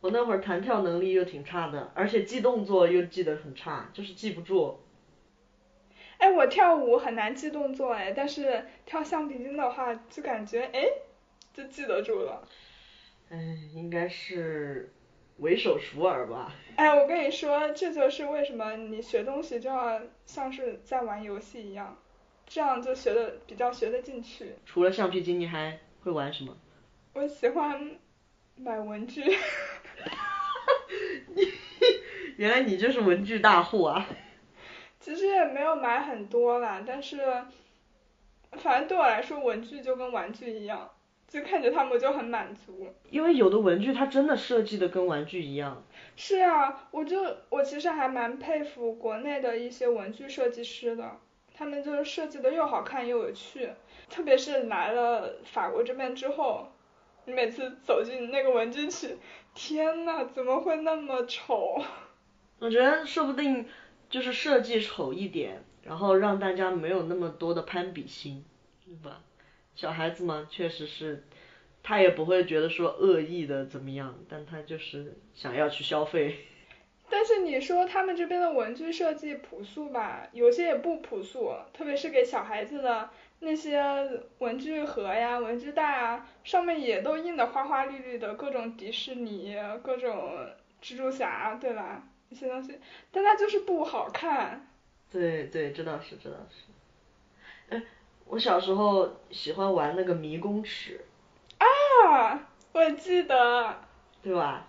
[0.00, 4.78] 我那会儿弹跳能力又挺差的，而且记动作又记得很差，就是记不住。
[6.18, 10.84] 哎，我跳舞很难记动作哎，但是跳橡皮筋的话，就感觉哎，
[11.52, 12.46] 就记得住了。
[13.30, 14.92] 哎，应该是
[15.38, 16.54] 为手熟耳吧。
[16.76, 21.96] 哎，我跟你说，这就是为什么你学东西就要像是在玩游戏一样。
[22.46, 24.54] 这样就学的比较学得进去。
[24.64, 26.56] 除了橡皮筋，你还会玩什么？
[27.12, 27.98] 我喜欢
[28.56, 29.22] 买文具。
[29.22, 29.36] 哈
[29.98, 30.72] 哈哈！
[31.34, 31.46] 你
[32.38, 34.08] 原来你就是文具大户啊。
[34.98, 37.18] 其实也没有买很多啦，但是
[38.52, 40.90] 反正对我来说，文具就跟玩具一样，
[41.28, 42.92] 就看着他们就很满足。
[43.10, 45.84] 因为有的文具它真的设计的跟玩具一样。
[46.16, 51.18] 是啊，我就我其实还蛮佩服国内的一些文具设计师的。
[51.54, 53.68] 他们就是设计的又好看又有趣，
[54.08, 56.68] 特别是来了法国这边之后，
[57.24, 59.16] 你每次走进那个文具区，
[59.54, 61.82] 天呐，怎么会那么丑？
[62.60, 63.66] 我觉得说不定
[64.08, 68.44] 就是设计丑一点，然后让大家没有那么多的攀比心，
[68.84, 69.20] 对吧？
[69.78, 71.22] 小孩子嘛，确实是，
[71.84, 76.36] 他也不会觉得说恶意的怎么样，但他就是想要去消费。
[77.08, 83.80] 但是你说他们这边的文具设计朴素吧，有些也不朴素，特别是给小孩子的，那些
[84.38, 90.44] 文具盒呀、文具袋啊，上面也都印的花花绿绿的，各种迪士尼、各种
[90.82, 92.02] 蜘蛛侠，对吧？
[92.30, 92.76] 一些东西，
[93.12, 94.68] 但它就是不好看。
[95.08, 96.64] 对对，这倒是这倒是。
[98.28, 101.00] 哎，我小时候喜欢玩那个迷宫尺，
[101.58, 103.76] 啊，我记得。
[104.22, 104.66] 对吧？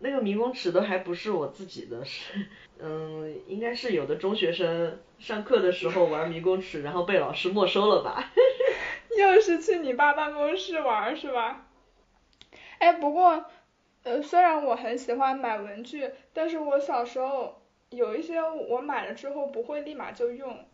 [0.00, 2.46] 那个迷宫尺都还不是我自己的，是
[2.78, 8.30] 嗯，应该是有的中学生上课的时候玩迷宫尺，然后被老师没收了吧？
[9.18, 11.66] 又是去你爸办公室玩是吧？
[12.78, 13.46] 哎，不过，
[14.04, 20.64] 呃，虽然我很喜欢买文具，但是我小时候有一些我买了之后不会立马就用，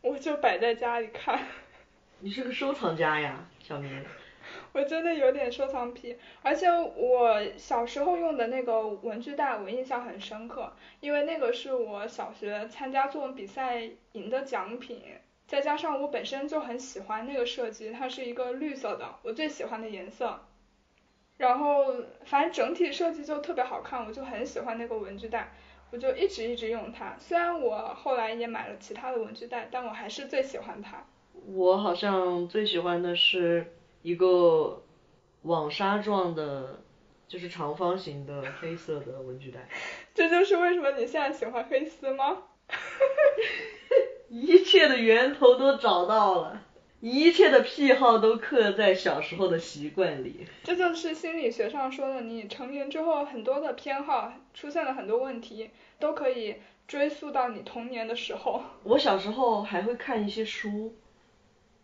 [0.00, 1.38] 我就摆在家里看。
[2.24, 4.04] 你是个收藏家呀，小明。
[4.70, 15.02] 我真的有点收藏癖，而且我小时候用的那个文具袋我印象很深刻，因为那个是我小学参加作文比赛赢的奖品，
[15.48, 20.46] 再加上我本身就很喜欢那个设计，它是一个绿色的，我最喜欢的颜色。
[21.38, 21.92] 然后
[22.24, 25.52] 反正整体设计就特别好看，我就很喜欢那个文具袋，
[25.90, 27.16] 我就一直一直用它。
[27.18, 31.04] 虽然我后来也买了其他的文具袋，但我还是最喜欢它。
[31.46, 34.82] 我好像最喜欢的是一个
[35.42, 36.82] 网纱状的，
[37.28, 39.68] 就是长方形的黑色的文具袋。
[40.14, 42.44] 这就是为什么你现在喜欢黑丝吗？
[44.28, 46.62] 一切的源头都找到了，
[47.00, 50.46] 一切的癖好都刻在小时候的习惯里。
[50.64, 56.56] 这就是心理学上说的，你成年之后很多的偏好出现了很多问题，都可以
[56.88, 58.62] 追溯到你童年的时候。
[58.84, 60.94] 我小时候还会看一些书，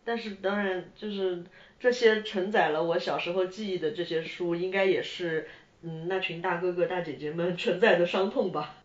[0.09, 1.43] 但是当然就是
[1.79, 5.47] 这些承载了我小时候记忆的这些书，应该也是
[5.83, 8.77] 嗯那群大哥哥大姐姐们 承载的伤痛吧。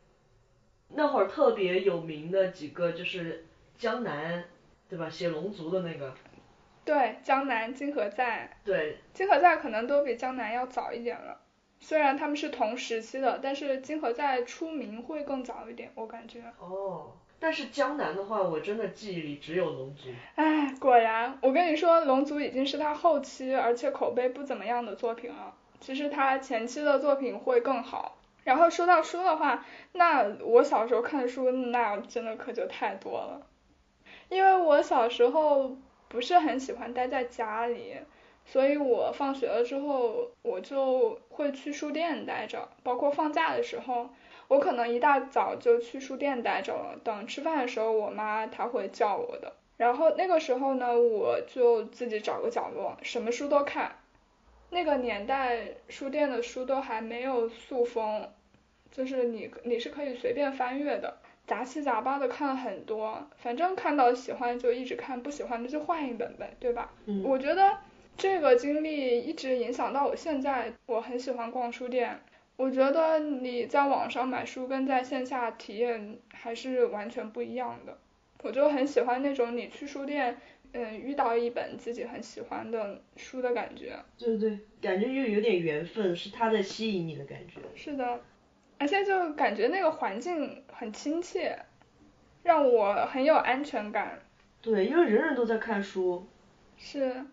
[0.91, 3.47] 那会儿特别有名的几个就是
[3.79, 4.45] 江南，
[4.87, 5.09] 对吧？
[5.09, 6.15] 写龙族的那个。
[6.85, 11.41] 对，江南、金河在，对，金河在可能都比江南要早一点了。
[11.81, 16.43] 虽然他们是同时期的，但是金河在出名会更早一点，我感觉。
[16.59, 20.09] 哦，但是江南的话，我真的记忆里只有龙族。
[20.37, 25.55] 唉，果然，我跟你说，龙族已经是他后期而且口碑不怎么样的作品了。
[25.81, 28.17] 其实他前期的作品会更好。
[28.45, 33.47] 然后说到书的话，那我小时候看书那真的可就太多了，
[34.29, 35.77] 因为我小时候
[36.09, 37.97] 不是很喜欢待在家里，
[38.45, 44.11] 所以我放学了之后我就会去书店待着，包括放假的时候，
[44.55, 53.97] 我可能一大早就去书店待着了，等吃饭的时候我妈她会叫我的，然后那个时候呢我就自己找个角落，什么书都看。
[54.71, 58.29] 那个年代书店的书都还没有塑封，
[58.93, 61.17] 就是你你是可以随便翻阅的，
[61.49, 66.93] 杂七杂八的看了很多，反正看到喜欢就一直看，不喜欢的就换一本呗，对吧？
[67.07, 67.23] 嗯。
[67.25, 67.79] 我觉得
[68.17, 72.21] 这个经历一直影响到我现在，我很喜欢逛书店。
[72.57, 77.99] 我觉得你在网上买书跟在线下体验还是完全不一样的，
[78.43, 80.37] 我就很喜欢那种你去书店。
[80.77, 83.97] 嗯，遇到一本自己很喜欢的书的感觉。
[84.19, 87.61] 对对，感觉又有点缘分，是他在吸引你的感觉。
[87.77, 88.21] 是的，
[88.77, 91.57] 而且就感觉那个环境很亲切，
[92.43, 94.19] 让我很有安全感。
[94.61, 96.27] 对，因为人人都在看书。
[96.77, 97.25] 是，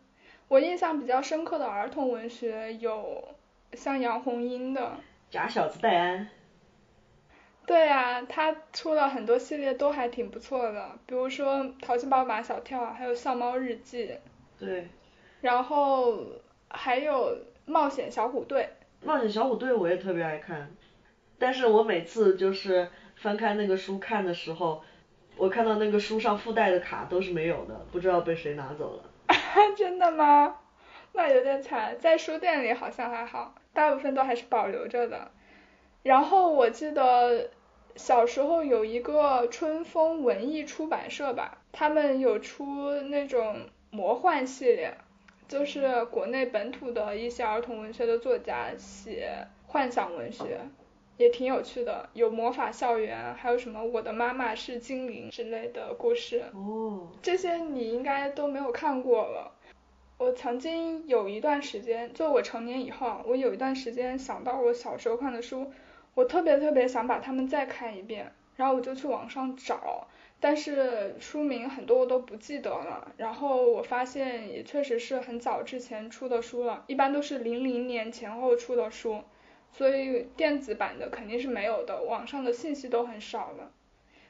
[0.48, 3.30] 我印象比较深刻的儿童文学有
[3.74, 5.00] 像杨红樱的。
[5.32, 6.28] 假小子戴安。
[7.66, 14.08] 对啊，他出了很多系列都还挺不错的，比如说《淘气包马小跳》，还有《笑猫日记》。
[14.60, 14.90] 对。
[15.40, 16.20] 然后
[16.70, 18.70] 还有《冒险小虎队》。
[19.08, 20.70] 冒险小虎队我也特别爱看，
[21.40, 24.84] 但是我每次就是翻开那个书看的时候，
[25.38, 29.04] 我看到那个书上附带的卡都是没有的，不知道被谁拿走了。
[29.78, 30.58] 真的吗？
[31.14, 35.32] 那有点惨，在书店里好像还好，大部分都还是保留着的。
[36.04, 37.50] 然后我记得
[37.96, 44.96] 小时候有一个春风文艺出版社吧，他们有出那种魔幻系列，
[45.48, 50.62] 就是国内本土的一些儿童文学的作家写幻想文学，
[51.18, 56.46] 也挺有趣的，有魔法校园，还有什么我的妈妈是精灵之类的故事。
[56.54, 57.10] 哦。
[57.22, 59.52] 这些你应该都没有看过了。
[60.22, 65.72] 我曾经有一段时间，就我成年以后，我有一段时间想到我小时候看的书。
[66.14, 70.08] 我特别特别想把它们再看一遍，然后我就去网上找，
[70.40, 73.12] 但是书名很多我都不记得了。
[73.18, 79.24] 然后我发现也确实是很早之前出的书了，一般都是零零年前后出的书，
[79.72, 83.72] 所以电子版的肯定是没有的，网上的信息都很少了，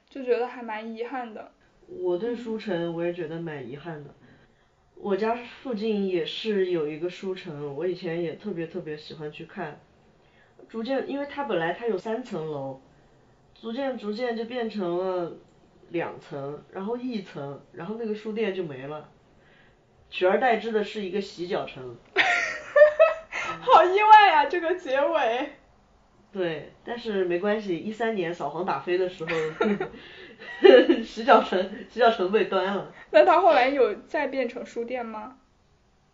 [0.10, 1.52] 就觉得还蛮遗憾的。
[1.88, 4.10] 我对书城我也觉得蛮遗憾的，
[5.04, 9.80] 我家附近也是有一个书城，我以前也特别特别喜欢去看。
[10.70, 12.80] 逐渐，因为它本来它有三层楼，
[13.60, 15.34] 逐渐逐渐就变成了
[15.90, 19.10] 两层，然后一层，然后那个书店就没了，
[20.12, 21.98] 取而代之的是一个洗脚城。
[23.62, 25.50] 好意外呀、这个结尾。
[26.32, 29.32] 对，但是没关系，一三年扫黄打非的时候，
[31.04, 35.38] 洗脚城洗脚城被端了，那它后来有再变成书店吗？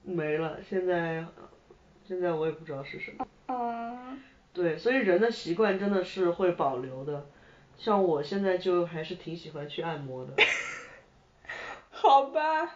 [0.04, 1.26] 没了，现在
[2.08, 3.28] 现在我也不知道是什么。
[3.48, 4.22] 嗯，
[4.54, 7.28] 对，所以人的习惯真的是会保留的，
[7.78, 10.34] 像我现在就还是挺喜欢去按摩的。
[11.92, 12.76] 好吧。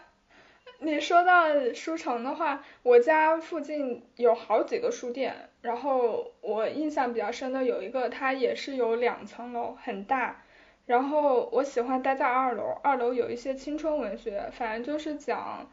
[0.83, 10.43] 你说到书城的话，我家附近有好几个书店，然后我印象比较深的有一个，它也是有两层楼，很大。
[10.85, 15.69] 然后我喜欢待在二楼，二楼有一些青春文学，反正就是讲，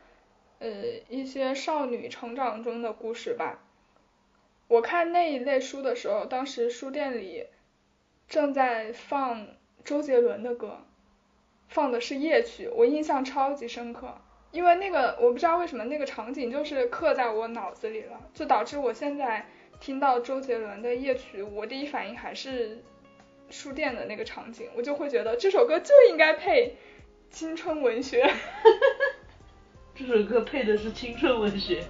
[0.59, 0.69] 呃，
[1.09, 3.59] 一些少女成长中的故事吧。
[4.69, 7.47] 我看那一类书的时候，当时书店里
[8.29, 9.47] 正在放
[9.83, 10.85] 周杰伦的歌，
[11.69, 14.15] 放的是夜曲，我印象超级深刻。
[14.51, 19.47] 因为那个我不知道为什么那个场景就是刻在我脑子里了，就导致我现在
[19.79, 22.83] 听到周杰伦的夜曲，我第一反应还是
[23.51, 26.77] 书店的那个场景，我就会觉得这首歌就应该配
[27.31, 28.31] 青春文学。
[29.95, 31.85] 这首歌配的是青春文学。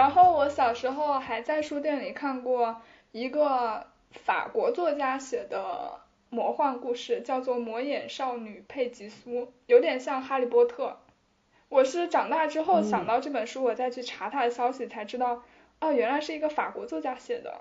[0.00, 2.80] 然后我小时候还在书店里看过
[3.12, 10.86] 一个法国作家写的魔幻故事，叫做《魔眼少女佩吉苏》，有点像《哈利波特》。
[11.68, 15.42] 我是长大之后想到这本书，我再去查它的消息，才知道，
[15.80, 17.60] 哦，原来是一个法国作家写的，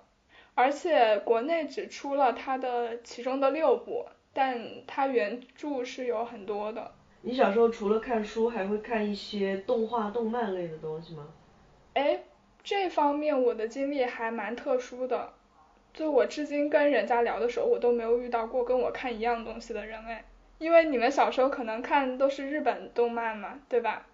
[0.56, 6.94] 而且国内只出了它的其中的六部，但它原著是有很多的。
[7.22, 11.28] 你小时候除了看书，还会看一些动画、动漫类的东西吗？
[11.94, 12.20] 哎，
[12.64, 15.34] 这方面我的经历还蛮特殊的，
[15.94, 20.24] 就我至今跟人家聊的时候，我都没有遇到过跟我看一样东西的人哎，
[20.60, 24.06] 因为你们小时候可能看都是日本动漫嘛，对吧？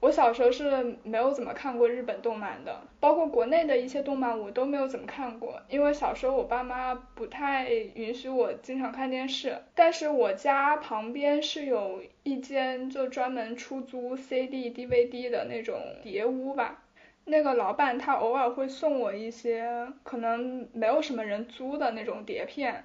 [0.00, 16.82] 我小时候是没有怎么看过日本动漫的，包括国内的一些动漫我都没有怎么看过，因为小时候我爸妈不太允许我经常看电视，但是我家旁边是有一间就专门出租 CD、DVD 的那种碟屋吧。
[17.24, 22.84] 那个老板他偶尔会送我一些可能没有什么人租的那种碟片，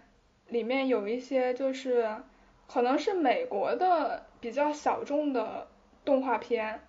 [0.49, 2.17] 里面有一些就是
[2.67, 5.67] 可能是美国的比较小众的
[6.03, 6.81] 动画片，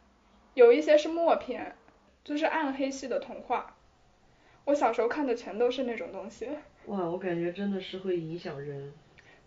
[0.54, 1.76] 有一些是默片，
[2.24, 3.76] 就是暗黑系的童话。
[4.64, 6.48] 我小时候看的全都是那种东西。
[6.86, 8.92] 哇，我感觉真的是会影响人。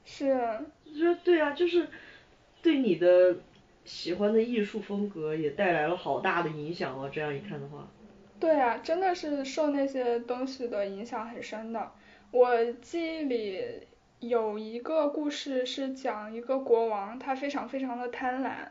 [0.06, 0.36] 是，
[0.86, 1.88] 就说对啊，就是
[2.62, 3.36] 对你的
[3.86, 7.10] 喜欢的艺术风格也带来了好大的影响哦。
[7.12, 7.88] 这样一看的话，
[8.40, 11.92] 对啊，真的是受那些东西的影响很深的。
[12.32, 13.88] 我记忆里
[14.20, 18.70] 有一个故事是讲一个国王，他非常非常的贪婪，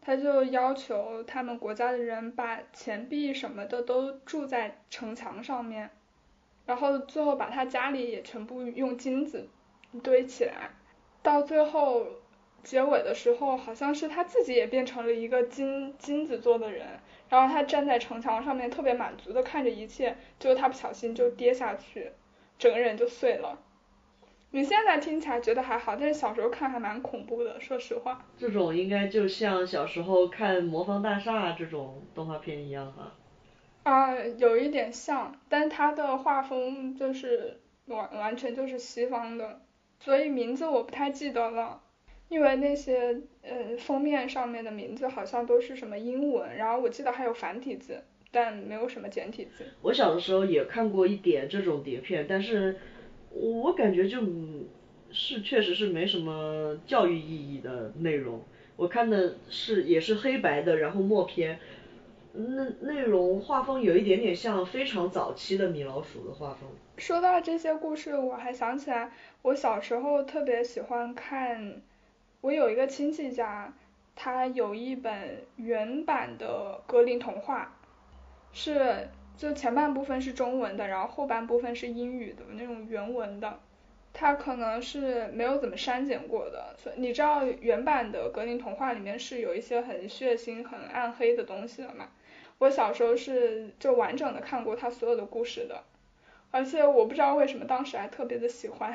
[0.00, 5.90] 他就要求他们国家的人把钱币什么的都铸在城墙上面，
[6.66, 9.48] 然后最后把他家里也全部用金子
[10.02, 10.70] 堆起来，
[11.22, 12.06] 到最后
[12.64, 16.98] 结尾的时候，好像是他自己也变成了一个金金子做的人，
[17.28, 22.10] 然后他站在城墙上面特别满足的看着一切，结果他不小心就跌下去，
[22.58, 23.60] 整个人就碎了。
[24.50, 28.24] 你现在听起来觉得还好，但是小时候看还蛮恐怖的，说实话。
[28.38, 33.12] 这种应该就像小时候看《魔方大厦》这种动画片一样哈。
[33.82, 39.60] 啊，有一点像，但它的画风就是完完全就是西方的，
[39.98, 41.82] 所以名字我不太记得了，
[42.28, 48.02] 因为那些呃封面上面的名字好像都是什么英文，然后我记得还有繁体字，
[48.32, 49.64] 但没有什么简体字。
[49.82, 52.76] 我小的时候也看过一点这种碟片，但是
[53.30, 54.20] 我感觉就
[55.10, 58.42] 是确实是没什么教育意义的内容。
[58.76, 61.60] 我看的是也是黑白的，然后默片，
[62.32, 66.68] 那内容画风有一点点像非常早期的米老鼠的画风。
[66.96, 69.12] 说到这些故事，我还想起来，
[69.42, 71.80] 我小时候特别喜欢看，
[72.44, 73.72] 我有一个亲戚家，
[74.14, 77.74] 他有一本原版的格林童话，
[78.52, 83.60] 是就前半部分是中文的，然后后半部分是英语的那种原文的，
[84.12, 92.10] 它可能是没有怎么删减过的，所以你知道原版的格林童话里面是有一些很血腥、很暗黑的东西的嘛？
[92.58, 95.82] 我小时候是就完整的看过他所有的故事的。
[96.50, 98.94] 而且我不知道为什么当时还特别的喜欢，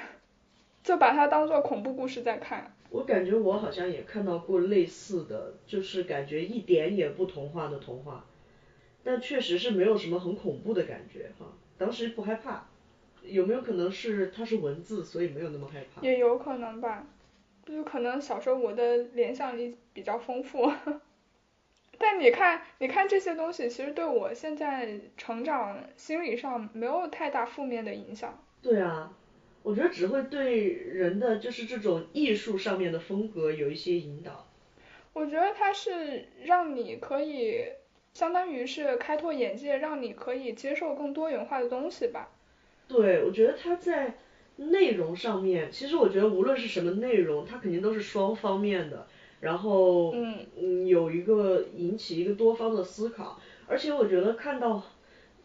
[0.83, 2.71] 就把它当做恐怖故事在看。
[2.89, 8.25] 我感觉我好像也看到过类似的，就是感觉一点也不童话的童话，
[9.03, 11.45] 但确实是没有什么很恐怖的感觉哈，
[11.77, 12.65] 当时不害怕。
[13.21, 16.01] 有没有可能是它是文字，所以没有那么害怕？
[16.01, 17.05] 也有可能吧，
[17.65, 20.71] 就可能小时候我的联想力比较丰富。
[21.99, 28.41] 但你看，你看这些东西，其实对我现在成长心理上没有太大负面的影响。
[28.61, 29.11] 对啊，
[29.63, 34.47] 我觉得只会对人的就是这种艺术上面的风格有一些引导。
[35.13, 37.63] 我觉得它是让你可以，
[38.13, 42.29] 相当于是开拓眼界，让你可以接受更多元化的东西吧。
[42.87, 44.17] 对，我觉得它在
[44.55, 49.07] 内容上面，其实我觉得无论是什么内容，它肯定都是双方面的。
[49.41, 54.83] 然后，嗯，有一个引起一个多方的思考，而且我觉得看到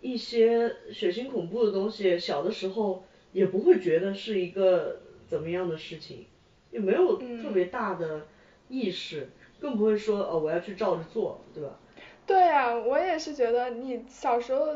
[0.01, 3.05] 一些血腥恐怖的东西，小的时候
[3.35, 6.25] 也不会觉得是一个怎么样的事情，
[6.71, 8.27] 也没有特别大的
[8.69, 9.29] 意识，
[9.61, 11.79] 更不会说哦我要去照着做，对吧？
[12.25, 14.69] 对呀，我也是觉得你小时候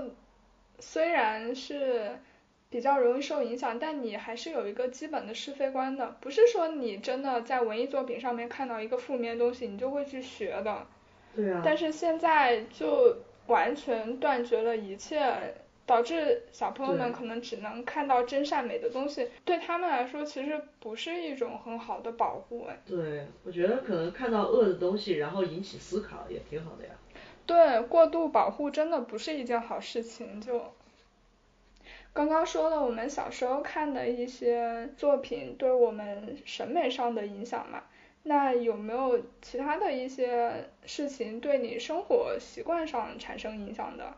[0.78, 2.18] 虽然是。
[2.70, 10.86] 比较容易受影响，但你还是有一个基本的是非观的，不是说你真的在文艺作品上面看到一个负面东西，你就会去学的。
[11.34, 11.62] 对啊。
[11.64, 15.54] 但是现在就完全断绝了一切，
[15.89, 22.66] 导致小朋友们可能只能看到真善美的东西，对他们来说其实不是一种很好的保护。
[22.84, 26.91] 对，我觉得可能看到恶的东西，然后引起思考也挺好的呀。
[27.47, 30.74] 对，过度保护真的不是一件好事情，就。
[32.12, 37.84] 刚刚说了我们小时候看的一些作品对我们审美上的影响嘛，
[38.24, 44.14] 那有没有其他的一些事情对你生活习惯上产生影响的？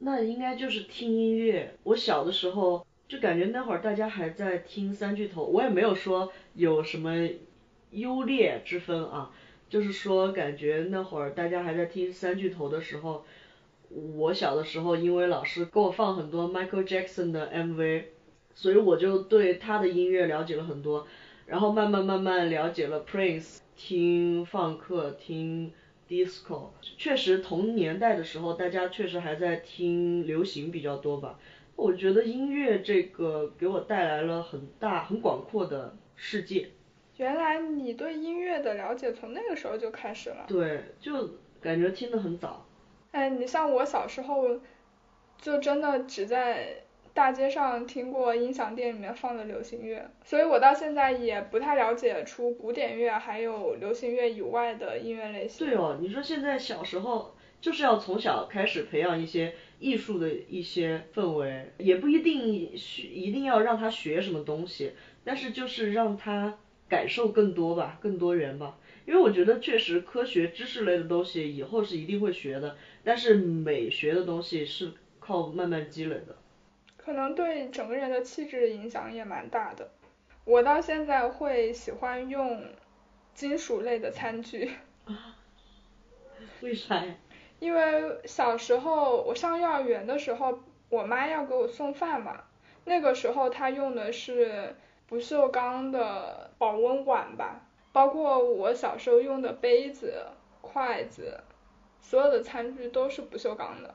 [0.00, 1.74] 那应该就是听音乐。
[1.84, 7.28] 我小的时候就感觉那会儿大家还在听三巨头，我也没有说有什么
[7.92, 9.30] 优劣之分啊，
[9.68, 13.24] 就是说感觉那会儿大家还在听三巨头的时候。
[13.90, 18.04] 我小的时候，因为老师给我放很多 Michael Jackson 的 MV，
[18.54, 21.08] 所以我就对他的音乐了解了很多，
[21.46, 25.72] 然后慢慢慢慢了解了 Prince，听放克，听
[26.10, 31.38] disco，确实同年代的时候，大家确实还在听流行比较多吧。
[31.76, 36.70] 我觉得音乐这个给我带来了很大很广阔的世界。
[37.16, 40.44] 原来你对音乐的了解从那个时候就开始了。
[40.48, 42.66] 对，就感觉听得很早。
[43.12, 44.60] 哎，你像我小时候，
[45.38, 55.66] 就真的只在大街上听过音响店里面放的流行乐，所以我到现在也不太了解除古典乐还有流行乐以外的音乐类型。
[55.66, 64.92] 对哦，你说现在小时候就是要从小开始培养一些艺术的一些氛围，也不一定学一定要让他学什么东西，
[65.24, 66.58] 但是就是让他
[66.88, 68.78] 感受更多吧，更多元吧。
[69.06, 72.76] 因为我觉得确实科学知识类的东西以后是一定会学的。
[73.02, 76.36] 但是美学的东西是靠慢慢积累的，
[77.02, 79.90] 可能对整个人的气质影响也蛮大的。
[80.44, 82.62] 我到现在会喜欢用
[83.34, 84.72] 金属类的餐具。
[85.06, 85.36] 啊
[86.60, 87.14] 为啥呀？
[87.58, 92.44] 因为小时候我上幼儿园的时候，我妈要给我送饭嘛，
[92.84, 94.76] 那个时候她用的是
[95.06, 100.26] 不锈钢的保温碗吧，包括我小时候用的杯子、
[100.60, 101.40] 筷子，
[102.00, 103.94] 所有的餐具都是不锈钢的，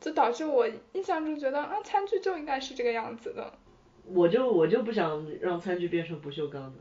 [0.00, 3.52] 就导致我印象中觉得啊，餐具就应该是这个样子的。
[4.06, 6.80] 我就我就不想让餐具变成不锈钢的，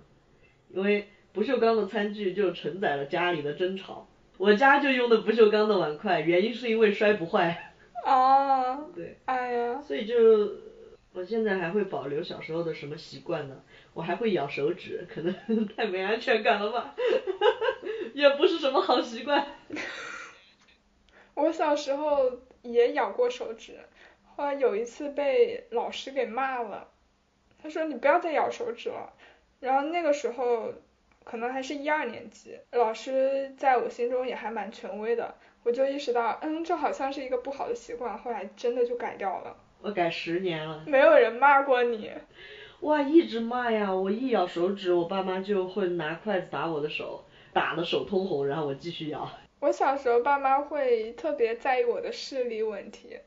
[0.70, 4.08] 因为不锈钢的餐具就承载了家里的争吵。
[4.38, 7.74] 我家就用的不锈钢的碗筷，原因是因为摔不坏。
[8.04, 10.16] 啊，对，哎呀，所以就
[11.14, 13.56] 我现在还会保留小时候的什么习惯呢？
[13.94, 15.34] 我还会咬手指，可能
[15.78, 16.94] 太没安全感了吧，
[18.14, 19.48] 也不是什么好习惯。
[21.36, 22.32] 我小时候
[22.62, 23.80] 也咬过手指，
[24.36, 26.88] 后来有一次被老师给骂了，
[27.62, 29.14] 他说你不要再咬手指了。
[29.60, 30.74] 然后那个时候
[31.24, 39.56] 可能还是一二年级，老师在我心中也还蛮权威的，我就意识到，嗯，这好像是一个不好的习惯，后来真的就改掉了。
[39.82, 40.84] 我改十年了。
[40.86, 42.12] 没有人骂过你，
[42.82, 43.94] 哇，一直骂呀！
[43.94, 47.24] 我一咬手指，我爸妈就会拿筷子打我的手，
[47.54, 49.30] 打的手通红，然后我继续咬。
[49.64, 53.18] 我小时候爸妈会特别在意我的视力问题，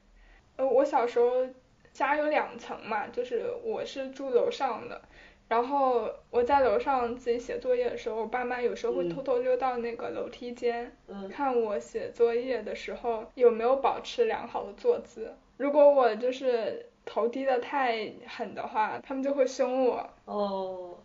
[0.56, 1.46] 呃，我小时候
[1.94, 5.00] 家有两层嘛，就是我是住楼上的，
[5.48, 15.34] 然后我在楼上自己写作业的时候，我爸妈有时候会嗯偷偷溜到那个楼梯间，嗯看我写作业的时候有没有保持良好的坐姿。
[15.56, 20.10] 如果我就是头低的太狠的话，他们就会凶我。
[20.26, 20.98] 哦，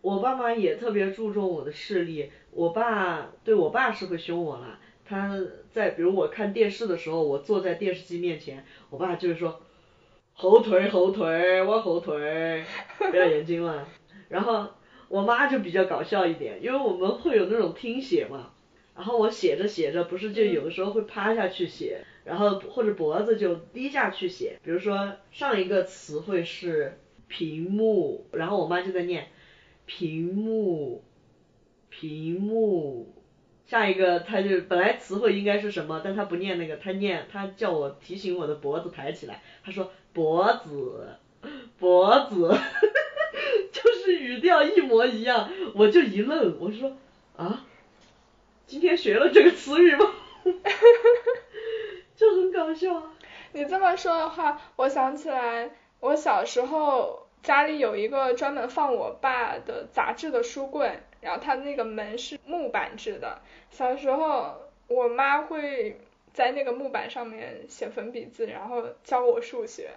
[0.00, 4.78] 我爸妈也特别注重我的视力，我爸对我爸是会凶我啦。
[5.04, 5.40] 他
[5.72, 9.60] 在比如我看电视的时候，我坐在电视机面前，我爸就是说
[10.32, 12.64] 后退后退往后退，
[12.98, 13.88] 不要眼睛了。
[14.28, 14.68] 然后
[15.08, 18.52] 我妈就比较搞笑一点，因为我们会有那种听写嘛，
[18.94, 29.26] 然后我写着写着，不是就有的时候会趴下去写，然后或者脖子就低下去写，比如说上一个词汇是屏幕，然后我妈就在念
[29.86, 31.02] 屏幕，
[31.90, 33.14] 屏幕。
[33.66, 41.16] 下一个，他就本来词汇应该是什么，但他不念那个，他念，他叫我提醒我的脖子抬起来，他说脖子，
[41.78, 42.88] 脖子，哈哈哈
[43.70, 46.96] 就是语调一模一样，我就一愣，我说
[47.36, 47.64] 啊，
[48.66, 50.06] 今天学了这个词语吗？
[52.16, 53.02] 就很搞笑。
[53.52, 55.70] 你这么说的话，我想起来，
[56.00, 63.40] 我小时候家里有一个专门放我爸的杂志的书柜，然后它那个门是木板制的。
[63.70, 66.00] 小时候，我妈会
[66.32, 69.90] 在那个木板上面写粉笔字，然后教我数学，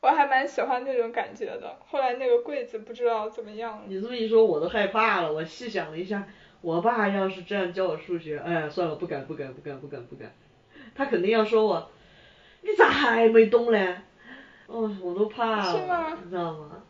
[0.00, 1.76] 我还蛮喜欢那种感觉的。
[1.86, 3.82] 后来那个柜子不知道怎么样了。
[3.86, 5.32] 你这么一说，我都害怕了。
[5.32, 6.26] 我细想了一下，
[6.60, 10.32] 我爸要是这样教我数学，哎呀，算了，不敢，不敢，不敢，不敢，不敢。
[10.94, 11.90] 他肯定要说我，
[12.62, 13.96] 你咋还没动嘞？
[14.66, 16.82] 哦，我都怕了，是吗你知道吗？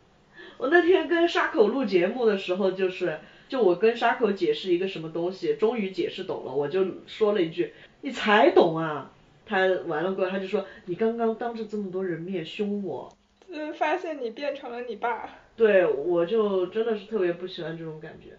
[0.57, 9.11] 我那天跟沙口录节目的时候，就是，就我跟沙口解释一个什么东西，终于解释懂了，我就说了一句，你才懂啊？
[9.45, 13.15] 他完了过后，他就说，你刚刚当着这么多人面凶我，
[13.49, 15.29] 嗯发现你变成了你爸。
[15.55, 18.37] 对，我就真的是特别不喜欢这种感觉。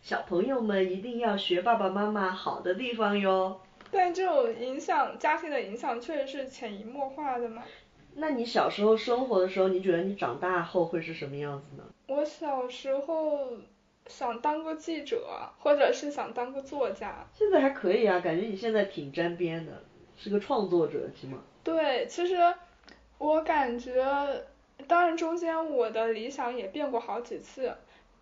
[0.00, 3.60] 小朋友们一定要学爸爸妈妈好的地方哟。
[3.90, 7.62] 但这种影响，家庭的影响确实是潜移默化的嘛。
[8.14, 11.84] 那你小时候生活的时候，你觉得你长大后会是什么样子呢？
[12.08, 13.52] 我小时候
[14.06, 17.26] 想当个记者，或者是想当个作家。
[17.32, 19.82] 现在还可以啊，感觉你现在挺沾边的，
[20.16, 21.38] 是个创作者起码。
[21.62, 22.36] 对，其实
[23.18, 24.44] 我感觉，
[24.86, 27.74] 当然中间我的理想也变过好几次，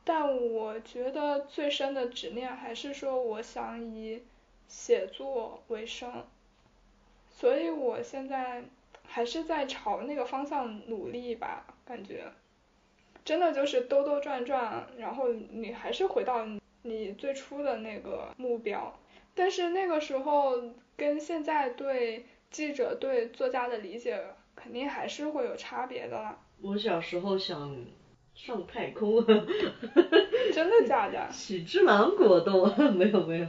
[0.05, 4.22] 但我觉得最深的执念还是说我想以
[4.68, 6.24] 写作为生，
[7.30, 8.62] 所以我现在
[9.05, 12.33] 还是在朝那个方向努力吧，感觉，
[13.24, 16.46] 真的就是兜兜转转，然后你还是回到
[16.82, 18.98] 你最初的那个目标，
[19.34, 20.54] 但是那个时候
[20.96, 24.20] 跟现在对记者对作家的理解
[24.56, 26.38] 肯定还是会有差别的啦。
[26.60, 27.76] 我小时候想
[28.34, 29.24] 上太空，
[30.52, 31.26] 真的假的？
[31.30, 33.46] 喜之郎果冻， 没有没有，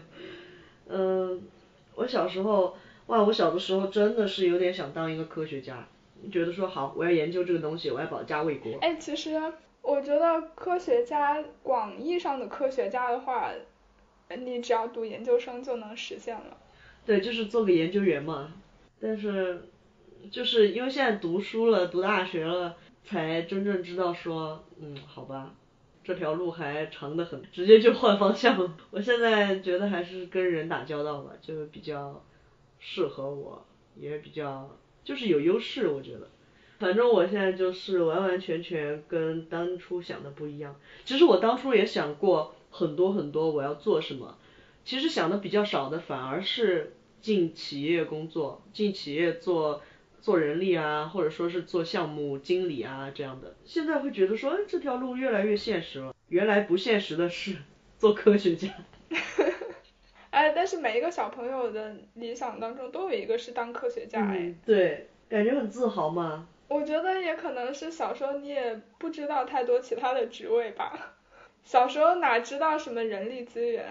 [0.88, 1.42] 嗯，
[1.96, 2.76] 我小时候，
[3.08, 5.88] 哇，我小的时候真的是有点想当一个科学家，
[6.32, 8.78] 觉得说好，我要研究这个东西，我要保家卫国。
[8.82, 9.40] 哎，其实
[9.82, 13.52] 我觉得科学家广义上的科学家的话，
[14.38, 16.58] 你只要读研究生就能实现了。
[17.06, 18.54] 对，就是做个研究员嘛。
[19.02, 19.70] 但是，
[20.32, 25.54] 就是因为现在读书了，读大学了，才真正知道说，嗯，好吧，
[26.06, 28.78] 这条路还长得很，直接就换方向了。
[28.92, 32.24] 我现在觉得还是跟人打交道吧，就比较
[32.80, 33.66] 适合我，
[33.98, 34.70] 也比较
[35.04, 36.30] 就是有优势，我觉得。
[36.80, 40.76] 反正我现在就是完完全全跟当初想的不一样。
[41.06, 44.38] 其实我当初也想过很多很多我要做什么，
[44.84, 49.82] 其实想的比较少的反而是进企业工作，进企业做
[50.20, 53.56] 做人力啊，或者说是做项目经理啊这样的。
[53.64, 56.14] 现在会觉得说，哎，这条路越来越现实了。
[56.28, 57.56] 原来不现实的是
[57.98, 58.70] 做科学家。
[60.44, 64.40] 哎，但是每一个小朋友的理想当中都有一个是当科学家哎。
[64.40, 66.46] 嗯，对，感觉很自豪嘛。
[66.68, 71.14] 我觉得也可能是小时候你也不知道太多其他的职位吧，
[71.64, 73.88] 小时候哪知道什么人力资源，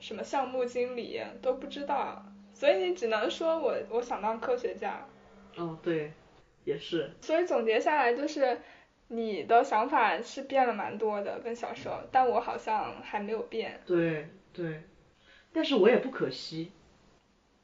[0.00, 2.24] 什么项目经理都不知道，
[2.54, 5.06] 所以你只能说我我想当科学家。
[5.58, 6.10] 哦，对，
[6.64, 7.10] 也是。
[7.20, 8.58] 所以总结下来就是，
[9.08, 13.78] 你的想法是变了蛮多的，跟小时候，但我好像还没有变。
[13.84, 14.82] 对对，
[15.52, 16.72] 但是我也不可惜。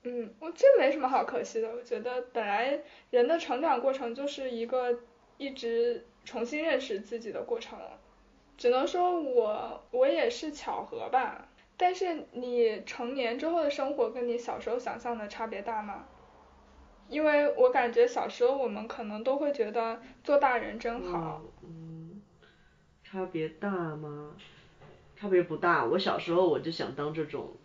[0.04, 2.80] 嗯，我这没什么好可惜的，我觉得本来
[3.10, 5.00] 人的成长过程就是一个
[5.36, 7.78] 一直重新认识自己的过程，
[8.56, 11.48] 只能说我我也是巧合吧。
[11.76, 16.06] 但是你成年之后的生活跟你小时候想象的差别大吗？
[17.08, 22.20] 因为我感觉小时候我们可能都会觉得做大人真好，嗯，
[23.02, 24.36] 差别大吗？
[25.16, 25.84] 差别不大。
[25.86, 27.56] 我小时候我就想当这种，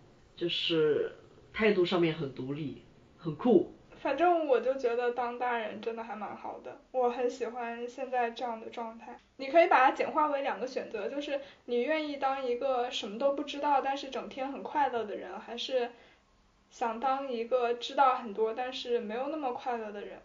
[0.43, 1.15] 就是
[1.53, 2.83] 态度上面很独立，
[3.17, 3.73] 很酷。
[4.01, 9.17] 反正我就觉得当大人真的还蛮好的，我很喜欢现在这样的状态。
[9.37, 15.91] 你可以把它简化为两个选择，就是你愿意当一个什么都不知道，但是整天很快乐的人，还是
[16.69, 20.21] 想当一个知道很多但是没有那么快乐的人。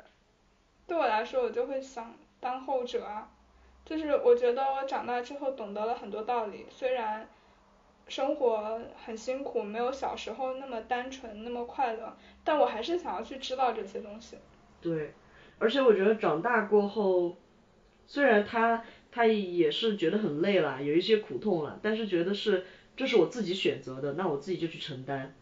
[0.88, 3.30] 对我来说，我就会想当后者啊，
[3.84, 7.28] 就是我觉得我长大之后懂得了很多道理，虽然
[8.08, 14.36] 生活很辛苦，没有小时候那么单纯那么快乐，但我还是想要去知道这些东西。
[14.80, 15.12] 对，
[15.58, 17.36] 而且我觉得长大过后，
[18.06, 18.82] 虽然他
[19.12, 22.64] 他也是觉得很累了，有一些苦痛了，但是觉得是
[22.96, 25.34] 这是我自己选择的，那我自己就去承担。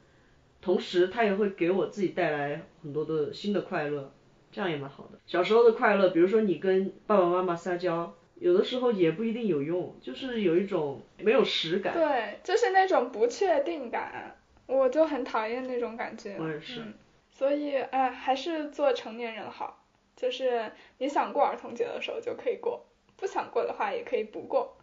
[0.60, 4.12] 同时，他也会给我自己带来很多的新的快乐，
[4.50, 5.18] 这样也蛮好的。
[5.26, 11.92] 小时候的快乐，比如说你跟爸爸妈妈撒娇，有的时候也不一定有用，就是有一种没有实感。
[11.94, 16.36] 对，就是那种不确定感，我就很讨厌那种感觉。
[16.38, 16.94] 我也是嗯，
[17.30, 19.82] 所以哎，还是做成年人好，
[20.16, 22.84] 就是你想过儿童节的时候就可以过，
[23.16, 24.76] 不想过的话也可以不过。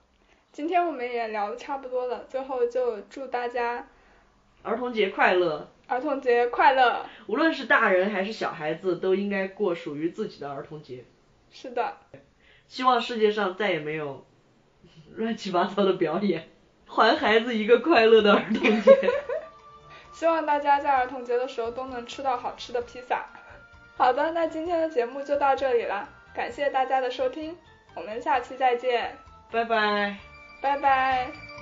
[0.52, 3.88] 今天我们也聊的差不多了，最后就祝大家
[4.64, 5.68] 儿童节快乐！
[5.88, 7.06] 儿童节快乐！
[7.28, 11.04] 无论是大人还是小孩子，都应该过属于自己的儿童节。
[11.52, 11.98] 是的，
[12.68, 14.26] 希望世界上再也没有
[15.16, 16.50] 乱七八糟的表演，
[16.88, 18.94] 还孩子一个快乐的儿童节。
[20.14, 23.26] 希望大家在儿童节的时候都能吃到好吃的披萨。
[23.98, 27.56] 好的，那今天的节目就到这里了，感谢大家的收听，
[27.96, 29.18] 我们下期再见，
[29.52, 30.18] 拜拜。
[30.62, 31.53] 拜拜。